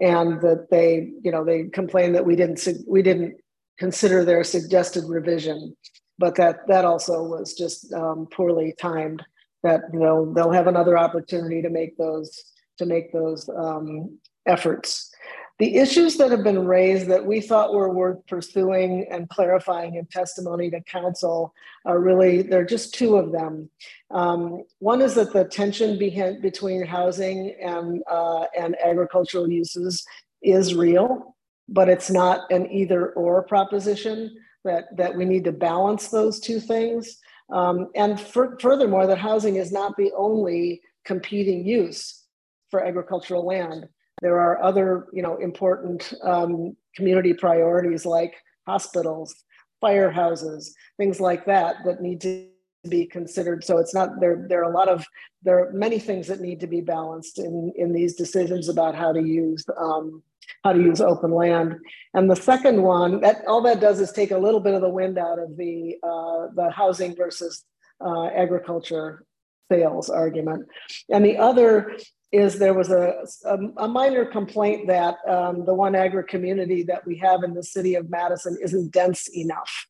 And 0.00 0.40
that 0.40 0.68
they 0.70 1.12
you 1.22 1.30
know 1.30 1.44
they 1.44 1.64
complained 1.64 2.16
that 2.16 2.26
we 2.26 2.34
didn't 2.34 2.66
we 2.86 3.02
didn't 3.02 3.36
consider 3.78 4.24
their 4.24 4.42
suggested 4.42 5.04
revision. 5.06 5.76
But 6.18 6.34
that 6.36 6.66
that 6.66 6.84
also 6.84 7.22
was 7.22 7.54
just 7.54 7.92
um, 7.92 8.26
poorly 8.26 8.74
timed 8.80 9.22
that 9.62 9.82
you 9.92 10.00
know 10.00 10.32
they'll 10.34 10.50
have 10.50 10.66
another 10.66 10.98
opportunity 10.98 11.62
to 11.62 11.70
make 11.70 11.96
those 11.96 12.42
to 12.78 12.86
make 12.86 13.12
those 13.12 13.48
um, 13.48 14.18
efforts 14.46 15.12
the 15.62 15.76
issues 15.76 16.16
that 16.16 16.32
have 16.32 16.42
been 16.42 16.66
raised 16.66 17.06
that 17.06 17.24
we 17.24 17.40
thought 17.40 17.72
were 17.72 17.88
worth 17.88 18.26
pursuing 18.26 19.06
and 19.12 19.28
clarifying 19.28 19.94
in 19.94 20.04
testimony 20.06 20.68
to 20.68 20.80
council 20.80 21.54
are 21.84 22.00
really, 22.00 22.42
there 22.42 22.62
are 22.62 22.64
just 22.64 22.94
two 22.94 23.14
of 23.16 23.30
them. 23.30 23.70
Um, 24.10 24.64
one 24.80 25.00
is 25.00 25.14
that 25.14 25.32
the 25.32 25.44
tension 25.44 26.00
between 26.00 26.84
housing 26.84 27.54
and, 27.62 28.02
uh, 28.10 28.46
and 28.58 28.74
agricultural 28.84 29.48
uses 29.48 30.04
is 30.42 30.74
real, 30.74 31.36
but 31.68 31.88
it's 31.88 32.10
not 32.10 32.50
an 32.50 32.68
either 32.72 33.10
or 33.12 33.44
proposition, 33.44 34.34
that, 34.64 34.86
that 34.96 35.14
we 35.16 35.24
need 35.24 35.44
to 35.44 35.52
balance 35.52 36.08
those 36.08 36.40
two 36.40 36.58
things. 36.58 37.18
Um, 37.52 37.86
and 37.94 38.20
for, 38.20 38.58
furthermore, 38.58 39.06
that 39.06 39.18
housing 39.18 39.54
is 39.54 39.70
not 39.70 39.96
the 39.96 40.10
only 40.16 40.80
competing 41.04 41.64
use 41.64 42.24
for 42.68 42.84
agricultural 42.84 43.46
land. 43.46 43.88
There 44.22 44.40
are 44.40 44.62
other, 44.62 45.08
you 45.12 45.22
know, 45.22 45.36
important 45.36 46.14
um, 46.22 46.76
community 46.96 47.34
priorities 47.34 48.06
like 48.06 48.34
hospitals, 48.66 49.34
firehouses, 49.82 50.70
things 50.96 51.20
like 51.20 51.44
that 51.46 51.76
that 51.84 52.00
need 52.00 52.20
to 52.22 52.46
be 52.88 53.04
considered. 53.04 53.64
So 53.64 53.78
it's 53.78 53.94
not 53.94 54.20
there. 54.20 54.46
There 54.48 54.60
are 54.60 54.70
a 54.70 54.74
lot 54.74 54.88
of 54.88 55.04
there 55.42 55.58
are 55.58 55.72
many 55.72 55.98
things 55.98 56.26
that 56.28 56.40
need 56.40 56.60
to 56.60 56.66
be 56.66 56.80
balanced 56.80 57.38
in 57.38 57.72
in 57.76 57.92
these 57.92 58.14
decisions 58.14 58.68
about 58.68 58.94
how 58.94 59.12
to 59.12 59.22
use 59.22 59.64
um, 59.76 60.22
how 60.64 60.72
to 60.72 60.80
use 60.80 61.00
open 61.00 61.32
land. 61.32 61.76
And 62.14 62.30
the 62.30 62.36
second 62.36 62.82
one, 62.82 63.20
that 63.20 63.44
all 63.46 63.62
that 63.62 63.80
does 63.80 64.00
is 64.00 64.12
take 64.12 64.30
a 64.30 64.38
little 64.38 64.60
bit 64.60 64.74
of 64.74 64.80
the 64.80 64.88
wind 64.88 65.18
out 65.18 65.38
of 65.38 65.56
the 65.56 65.96
uh, 66.02 66.48
the 66.54 66.70
housing 66.70 67.14
versus 67.16 67.64
uh, 68.04 68.26
agriculture 68.26 69.24
sales 69.70 70.10
argument. 70.10 70.66
And 71.08 71.24
the 71.24 71.38
other 71.38 71.96
is 72.32 72.58
there 72.58 72.74
was 72.74 72.90
a, 72.90 73.24
a, 73.44 73.58
a 73.76 73.88
minor 73.88 74.24
complaint 74.24 74.86
that 74.86 75.16
um, 75.28 75.64
the 75.66 75.74
one 75.74 75.94
agri 75.94 76.24
community 76.24 76.82
that 76.82 77.06
we 77.06 77.18
have 77.18 77.42
in 77.44 77.52
the 77.52 77.62
city 77.62 77.94
of 77.94 78.08
Madison 78.08 78.56
isn't 78.62 78.90
dense 78.90 79.28
enough, 79.36 79.86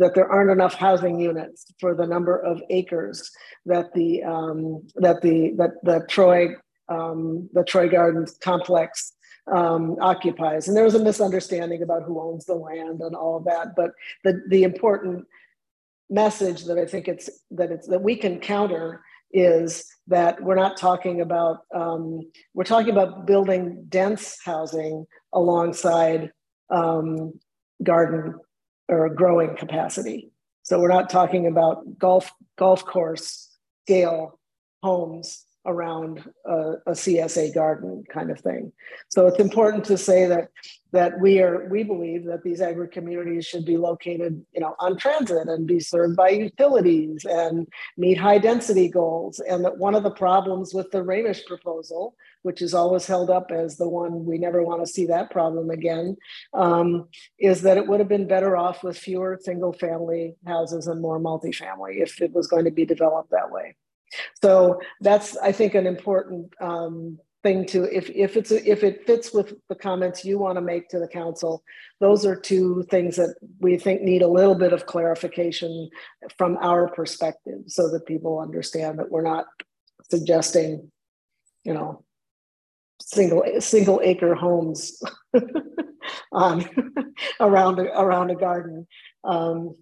that 0.00 0.14
there 0.14 0.28
aren't 0.28 0.50
enough 0.50 0.74
housing 0.74 1.20
units 1.20 1.72
for 1.78 1.94
the 1.94 2.06
number 2.06 2.36
of 2.36 2.60
acres 2.68 3.30
that 3.66 3.94
the 3.94 4.24
um, 4.24 4.82
that 4.96 5.22
the 5.22 5.52
that 5.56 5.70
the 5.84 6.04
Troy 6.08 6.48
um, 6.88 7.48
the 7.52 7.64
Troy 7.64 7.88
Gardens 7.88 8.36
complex 8.42 9.12
um, 9.54 9.96
occupies. 10.00 10.66
And 10.66 10.76
there 10.76 10.84
was 10.84 10.96
a 10.96 11.04
misunderstanding 11.04 11.82
about 11.82 12.02
who 12.02 12.20
owns 12.20 12.44
the 12.44 12.54
land 12.54 13.00
and 13.00 13.14
all 13.14 13.36
of 13.36 13.44
that. 13.44 13.76
But 13.76 13.92
the 14.24 14.42
the 14.48 14.64
important 14.64 15.26
message 16.10 16.64
that 16.64 16.76
I 16.76 16.86
think 16.86 17.06
it's 17.06 17.30
that 17.52 17.70
it's 17.70 17.86
that 17.86 18.02
we 18.02 18.16
can 18.16 18.40
counter 18.40 19.00
is 19.34 19.84
that 20.06 20.40
we're 20.42 20.54
not 20.54 20.76
talking 20.76 21.20
about 21.20 21.58
um, 21.74 22.20
we're 22.54 22.64
talking 22.64 22.90
about 22.90 23.26
building 23.26 23.84
dense 23.88 24.38
housing 24.44 25.04
alongside 25.32 26.30
um, 26.70 27.32
garden 27.82 28.38
or 28.88 29.08
growing 29.10 29.56
capacity. 29.56 30.30
So 30.62 30.80
we're 30.80 30.88
not 30.88 31.10
talking 31.10 31.46
about 31.46 31.98
golf 31.98 32.30
golf 32.56 32.84
course 32.84 33.50
scale 33.84 34.38
homes 34.82 35.44
around 35.66 36.24
a, 36.44 36.74
a, 36.86 36.92
CSA 36.92 37.54
garden 37.54 38.04
kind 38.12 38.30
of 38.30 38.40
thing. 38.40 38.72
So 39.08 39.26
it's 39.26 39.40
important 39.40 39.84
to 39.86 39.96
say 39.96 40.26
that 40.26 40.48
that 40.92 41.18
we 41.18 41.40
are 41.40 41.68
we 41.70 41.82
believe 41.82 42.24
that 42.24 42.44
these 42.44 42.60
agri 42.60 42.88
communities 42.88 43.44
should 43.44 43.64
be 43.64 43.76
located, 43.76 44.44
you 44.52 44.60
know, 44.60 44.76
on 44.78 44.96
transit 44.96 45.48
and 45.48 45.66
be 45.66 45.80
served 45.80 46.14
by 46.14 46.28
utilities 46.28 47.24
and 47.24 47.66
meet 47.96 48.16
high 48.16 48.38
density 48.38 48.88
goals. 48.88 49.40
And 49.40 49.64
that 49.64 49.76
one 49.76 49.96
of 49.96 50.04
the 50.04 50.12
problems 50.12 50.72
with 50.72 50.90
the 50.92 51.02
Raemisch 51.02 51.44
proposal, 51.46 52.14
which 52.42 52.62
is 52.62 52.74
always 52.74 53.06
held 53.06 53.28
up 53.28 53.50
as 53.50 53.76
the 53.76 53.88
one 53.88 54.24
we 54.24 54.38
never 54.38 54.62
want 54.62 54.82
to 54.82 54.92
see 54.92 55.06
that 55.06 55.32
problem 55.32 55.68
again, 55.70 56.16
um, 56.52 57.08
is 57.40 57.62
that 57.62 57.76
it 57.76 57.88
would 57.88 57.98
have 57.98 58.08
been 58.08 58.28
better 58.28 58.56
off 58.56 58.84
with 58.84 58.96
fewer 58.96 59.36
single 59.42 59.72
family 59.72 60.36
houses 60.46 60.86
and 60.86 61.02
more 61.02 61.18
multifamily 61.18 62.02
if 62.02 62.22
it 62.22 62.32
was 62.32 62.46
going 62.46 62.66
to 62.66 62.70
be 62.70 62.86
developed 62.86 63.32
that 63.32 63.50
way. 63.50 63.74
So 64.42 64.80
that's, 65.00 65.36
I 65.38 65.52
think, 65.52 65.74
an 65.74 65.86
important 65.86 66.52
um, 66.60 67.18
thing 67.42 67.66
to, 67.66 67.84
if, 67.94 68.10
if, 68.10 68.36
it's 68.36 68.50
if 68.50 68.82
it 68.82 69.06
fits 69.06 69.32
with 69.32 69.54
the 69.68 69.74
comments 69.74 70.24
you 70.24 70.38
want 70.38 70.56
to 70.56 70.62
make 70.62 70.88
to 70.88 70.98
the 70.98 71.08
council, 71.08 71.62
those 72.00 72.24
are 72.24 72.36
two 72.36 72.84
things 72.90 73.16
that 73.16 73.34
we 73.60 73.78
think 73.78 74.02
need 74.02 74.22
a 74.22 74.28
little 74.28 74.54
bit 74.54 74.72
of 74.72 74.86
clarification 74.86 75.88
from 76.36 76.56
our 76.60 76.88
perspective 76.88 77.60
so 77.66 77.90
that 77.90 78.06
people 78.06 78.40
understand 78.40 78.98
that 78.98 79.10
we're 79.10 79.22
not 79.22 79.46
suggesting, 80.10 80.90
you 81.64 81.74
know, 81.74 82.04
single 83.00 83.42
single 83.58 84.00
acre 84.02 84.34
homes 84.34 85.02
around 87.40 87.78
around 87.78 88.30
a 88.30 88.34
garden. 88.34 88.86
Um, 89.24 89.76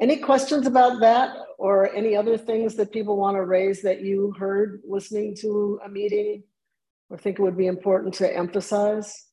any 0.00 0.16
questions 0.16 0.66
about 0.66 1.00
that 1.00 1.36
or 1.58 1.94
any 1.94 2.16
other 2.16 2.38
things 2.38 2.74
that 2.76 2.90
people 2.90 3.16
want 3.16 3.36
to 3.36 3.44
raise 3.44 3.82
that 3.82 4.00
you 4.00 4.34
heard 4.38 4.80
listening 4.88 5.36
to 5.40 5.78
a 5.84 5.88
meeting 5.88 6.42
or 7.10 7.18
think 7.18 7.38
it 7.38 7.42
would 7.42 7.56
be 7.56 7.66
important 7.66 8.14
to 8.14 8.34
emphasize? 8.34 9.26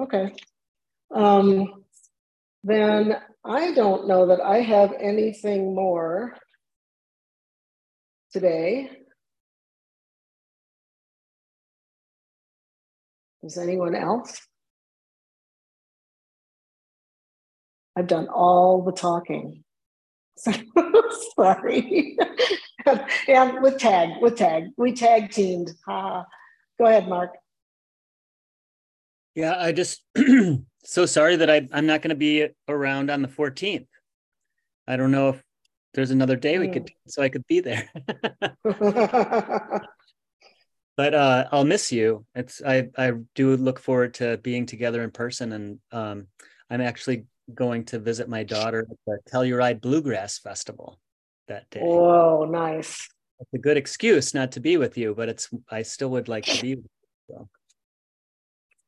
Okay. 0.00 0.32
Um, 1.14 1.84
then 2.64 3.16
I 3.44 3.72
don't 3.74 4.08
know 4.08 4.28
that 4.28 4.40
I 4.40 4.60
have 4.60 4.92
anything 4.98 5.74
more 5.74 6.34
today. 8.32 8.90
Does 13.42 13.58
anyone 13.58 13.94
else? 13.94 14.40
I've 17.96 18.06
done 18.06 18.28
all 18.28 18.82
the 18.82 18.92
talking. 18.92 19.64
Sorry. 21.36 22.16
and 23.28 23.62
with 23.62 23.78
tag, 23.78 24.10
with 24.20 24.36
tag, 24.36 24.68
we 24.76 24.92
tag 24.92 25.30
teamed. 25.30 25.70
Go 25.86 26.24
ahead, 26.80 27.08
Mark. 27.08 27.34
Yeah, 29.34 29.56
I 29.58 29.72
just 29.72 30.02
so 30.84 31.06
sorry 31.06 31.36
that 31.36 31.50
I, 31.50 31.68
I'm 31.72 31.86
not 31.86 32.02
going 32.02 32.10
to 32.10 32.16
be 32.16 32.48
around 32.68 33.10
on 33.10 33.22
the 33.22 33.28
14th. 33.28 33.86
I 34.86 34.96
don't 34.96 35.10
know 35.10 35.30
if 35.30 35.42
there's 35.94 36.10
another 36.10 36.36
day 36.36 36.58
we 36.58 36.68
could 36.68 36.88
hmm. 36.88 37.08
so 37.08 37.22
I 37.22 37.28
could 37.28 37.46
be 37.46 37.60
there. 37.60 37.88
but 40.96 41.14
uh, 41.14 41.48
I'll 41.52 41.64
miss 41.64 41.92
you. 41.92 42.26
It's 42.34 42.62
I 42.66 42.88
I 42.96 43.12
do 43.34 43.56
look 43.56 43.78
forward 43.78 44.14
to 44.14 44.38
being 44.38 44.66
together 44.66 45.02
in 45.02 45.10
person, 45.10 45.52
and 45.52 45.78
um, 45.92 46.26
I'm 46.70 46.80
actually 46.80 47.26
going 47.54 47.84
to 47.86 47.98
visit 47.98 48.28
my 48.28 48.42
daughter 48.42 48.86
at 48.90 48.96
the 49.06 49.18
Telluride 49.30 49.80
Bluegrass 49.80 50.38
Festival 50.38 50.98
that 51.48 51.68
day. 51.70 51.80
Whoa, 51.80 52.46
nice. 52.50 53.08
It's 53.40 53.54
a 53.54 53.58
good 53.58 53.76
excuse 53.76 54.34
not 54.34 54.52
to 54.52 54.60
be 54.60 54.76
with 54.76 54.96
you, 54.96 55.14
but 55.14 55.28
it's 55.28 55.48
I 55.70 55.82
still 55.82 56.10
would 56.10 56.28
like 56.28 56.44
to 56.44 56.60
be. 56.62 56.76
So 57.28 57.48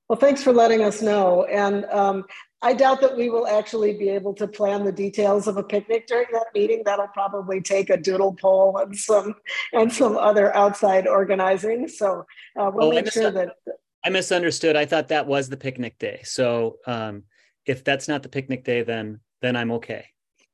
Well, 0.09 0.19
thanks 0.19 0.43
for 0.43 0.53
letting 0.53 0.83
us 0.83 1.03
know. 1.03 1.45
And 1.45 1.85
um, 1.87 2.25
I 2.63 2.73
doubt 2.73 3.01
that 3.01 3.17
we 3.17 3.31
will 3.31 3.47
actually 3.47 3.95
be 3.95 4.09
able 4.11 4.33
to 4.35 4.47
plan 4.47 4.85
the 4.85 4.93
details 4.93 5.49
of 5.49 5.57
a 5.57 5.63
picnic 5.63 6.07
during 6.07 6.27
that 6.33 6.47
meeting. 6.55 6.83
That'll 6.85 7.09
probably 7.09 7.61
take 7.61 7.91
a 7.91 7.97
doodle 7.97 8.35
poll 8.35 8.79
and 8.79 8.97
some 8.97 9.35
and 9.73 9.93
some 9.93 10.17
other 10.17 10.55
outside 10.57 11.07
organizing. 11.09 11.89
So 11.89 12.25
uh, 12.59 12.71
we'll 12.73 12.89
Oh, 12.89 12.91
make 12.93 13.11
sure 13.11 13.31
that 13.31 13.57
I 14.05 14.11
misunderstood. 14.11 14.77
I 14.77 14.85
thought 14.87 15.09
that 15.09 15.27
was 15.27 15.49
the 15.49 15.57
picnic 15.57 15.99
day. 15.99 16.21
So 16.25 16.77
um, 16.87 17.25
if 17.67 17.85
that's 17.85 18.09
not 18.09 18.23
the 18.23 18.29
picnic 18.29 18.65
day, 18.65 18.83
then 18.83 19.21
then 19.41 19.57
I'm 19.57 19.73
okay 19.73 20.07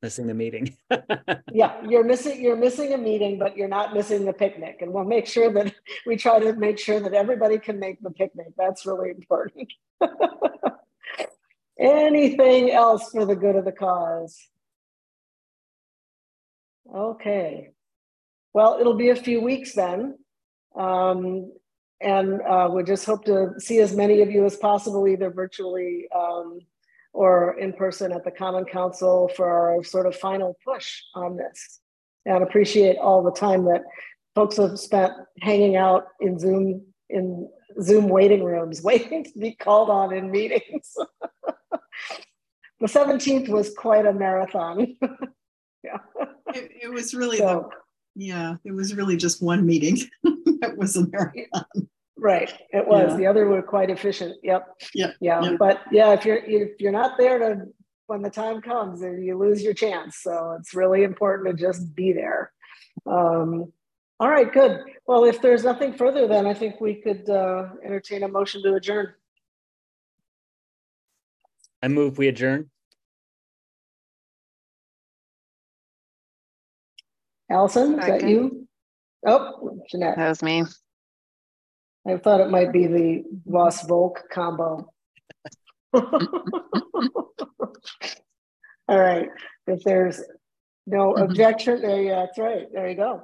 missing 0.03 0.27
the 0.27 0.35
meeting. 0.35 0.77
yeah, 1.53 1.81
you're 1.87 2.05
missing 2.05 2.41
you're 2.41 2.57
missing 2.57 2.93
a 2.93 2.99
meeting, 2.99 3.39
but 3.39 3.57
you're 3.57 3.69
not 3.69 3.95
missing 3.95 4.25
the 4.25 4.33
picnic. 4.33 4.79
And 4.81 4.93
we'll 4.93 5.05
make 5.05 5.27
sure 5.27 5.53
that 5.53 5.75
we 6.07 6.17
try 6.17 6.39
to 6.39 6.53
make 6.55 6.79
sure 6.79 7.01
that 7.01 7.15
everybody 7.15 7.59
can 7.59 7.79
make 7.79 8.01
the 8.01 8.11
picnic. 8.11 8.49
That's 8.57 8.87
really 8.87 9.11
important. 9.11 9.73
Anything 11.79 12.71
else 12.71 13.11
for 13.11 13.25
the 13.25 13.37
good 13.37 13.57
of 13.57 13.65
the 13.65 13.73
cause? 13.73 14.39
Okay. 16.95 17.71
Well, 18.53 18.79
it'll 18.81 18.97
be 18.97 19.11
a 19.11 19.17
few 19.17 19.41
weeks 19.41 19.75
then. 19.75 20.19
Um, 20.77 21.53
and 22.03 22.41
uh, 22.43 22.69
we 22.73 22.83
just 22.83 23.05
hope 23.05 23.25
to 23.27 23.53
see 23.59 23.79
as 23.79 23.95
many 23.95 24.23
of 24.23 24.31
you 24.31 24.45
as 24.45 24.57
possible, 24.57 25.07
either 25.07 25.31
virtually 25.31 26.09
um, 26.15 26.61
or 27.13 27.59
in 27.59 27.73
person 27.73 28.13
at 28.13 28.25
the 28.25 28.31
Common 28.31 28.65
Council 28.65 29.31
for 29.37 29.49
our 29.49 29.83
sort 29.83 30.07
of 30.07 30.17
final 30.17 30.57
push 30.65 31.03
on 31.15 31.37
this. 31.37 31.81
And 32.27 32.43
appreciate 32.43 32.97
all 32.99 33.23
the 33.23 33.33
time 33.33 33.65
that 33.65 33.83
folks 34.35 34.57
have 34.59 34.79
spent 34.79 35.13
hanging 35.41 35.77
out 35.77 36.09
in 36.21 36.39
Zoom 36.39 36.83
in 37.09 37.49
Zoom 37.83 38.09
waiting 38.09 38.45
rooms, 38.45 38.83
waiting 38.85 39.25
to 39.25 39.39
be 39.39 39.53
called 39.53 39.91
on 39.91 40.13
in 40.13 40.31
meetings. 40.31 40.95
the 42.81 42.87
17th 42.87 43.49
was 43.49 43.75
quite 43.75 44.07
a 44.07 44.13
marathon. 44.13 44.97
yeah. 45.83 45.99
It, 46.55 46.71
it 46.85 46.93
was 46.93 47.15
really 47.15 47.39
So, 47.39 47.71
the, 48.17 48.25
yeah, 48.27 48.57
it 48.65 48.73
was 48.73 48.95
really 48.95 49.17
just 49.17 49.43
one 49.43 49.67
meeting. 49.67 49.99
That 50.61 50.77
was 50.77 50.97
a 50.97 51.07
marathon. 51.09 51.89
Right. 52.21 52.53
It 52.73 52.87
was. 52.87 53.11
Yeah. 53.11 53.17
The 53.17 53.27
other 53.27 53.47
were 53.47 53.63
quite 53.63 53.91
efficient. 53.91 54.37
Yep. 54.43 54.67
Yeah, 54.95 55.13
Yeah. 55.21 55.43
yeah. 55.43 55.57
But 55.59 55.81
yeah, 55.91 56.13
if 56.13 56.25
you're 56.25 56.37
if 56.37 56.81
you're 56.81 56.93
not 56.93 57.19
there 57.19 57.39
to 57.39 57.67
when 58.07 58.23
the 58.23 58.31
time 58.31 58.61
comes, 58.61 59.01
then 59.01 59.23
you 59.23 59.39
lose 59.39 59.63
your 59.63 59.75
chance. 59.75 60.19
So 60.19 60.57
it's 60.59 60.75
really 60.75 61.05
important 61.05 61.49
to 61.57 61.63
just 61.63 61.95
be 61.95 62.13
there. 62.13 62.53
Um, 63.07 63.73
all 64.19 64.29
right, 64.29 64.53
good. 64.53 64.81
Well, 65.07 65.25
if 65.25 65.41
there's 65.41 65.65
nothing 65.65 65.95
further, 65.95 66.27
then 66.27 66.47
I 66.47 66.53
think 66.53 66.81
we 66.81 66.97
could 66.97 67.31
uh, 67.31 67.69
entertain 67.85 68.23
a 68.23 68.29
motion 68.29 68.63
to 68.65 68.75
adjourn. 68.75 69.15
I 71.83 71.89
move 71.89 72.19
we 72.19 72.29
adjourn. 72.29 72.71
Allison, 77.51 77.99
is 77.99 78.07
that 78.07 78.29
you? 78.29 78.69
Oh, 79.27 79.81
Jeanette. 79.91 80.17
That 80.17 80.29
was 80.29 80.43
me. 80.43 80.65
I 82.09 82.17
thought 82.17 82.41
it 82.41 82.51
might 82.51 82.73
be 82.73 82.87
the 82.87 83.25
Voss 83.47 83.87
Volk 83.87 84.23
combo. 84.33 84.91
All 85.93 86.09
right, 88.89 89.29
if 89.67 89.83
there's 89.85 90.23
no 90.87 91.13
Mhm. 91.15 91.25
objection, 91.25 91.81
there 91.83 92.03
you, 92.03 92.11
that's 92.11 92.39
right, 92.39 92.73
there 92.73 92.89
you 92.89 92.97
go. 92.97 93.23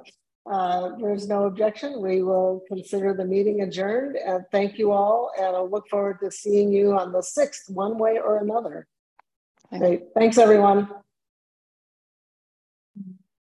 Uh, 0.49 0.95
there's 1.01 1.27
no 1.27 1.45
objection, 1.45 2.01
we 2.01 2.21
will 2.23 2.63
consider 2.69 3.13
the 3.13 3.25
meeting 3.25 3.61
adjourned 3.61 4.15
and 4.15 4.45
thank 4.51 4.77
you 4.77 4.91
all. 4.93 5.29
And 5.37 5.47
I'll 5.55 5.69
look 5.69 5.89
forward 5.89 6.19
to 6.23 6.31
seeing 6.31 6.71
you 6.71 6.97
on 6.97 7.11
the 7.11 7.21
sixth, 7.21 7.69
one 7.69 7.97
way 7.97 8.17
or 8.19 8.37
another. 8.37 8.87
Okay. 9.73 9.79
Great, 9.79 10.01
thanks, 10.13 10.37
everyone. 10.37 10.89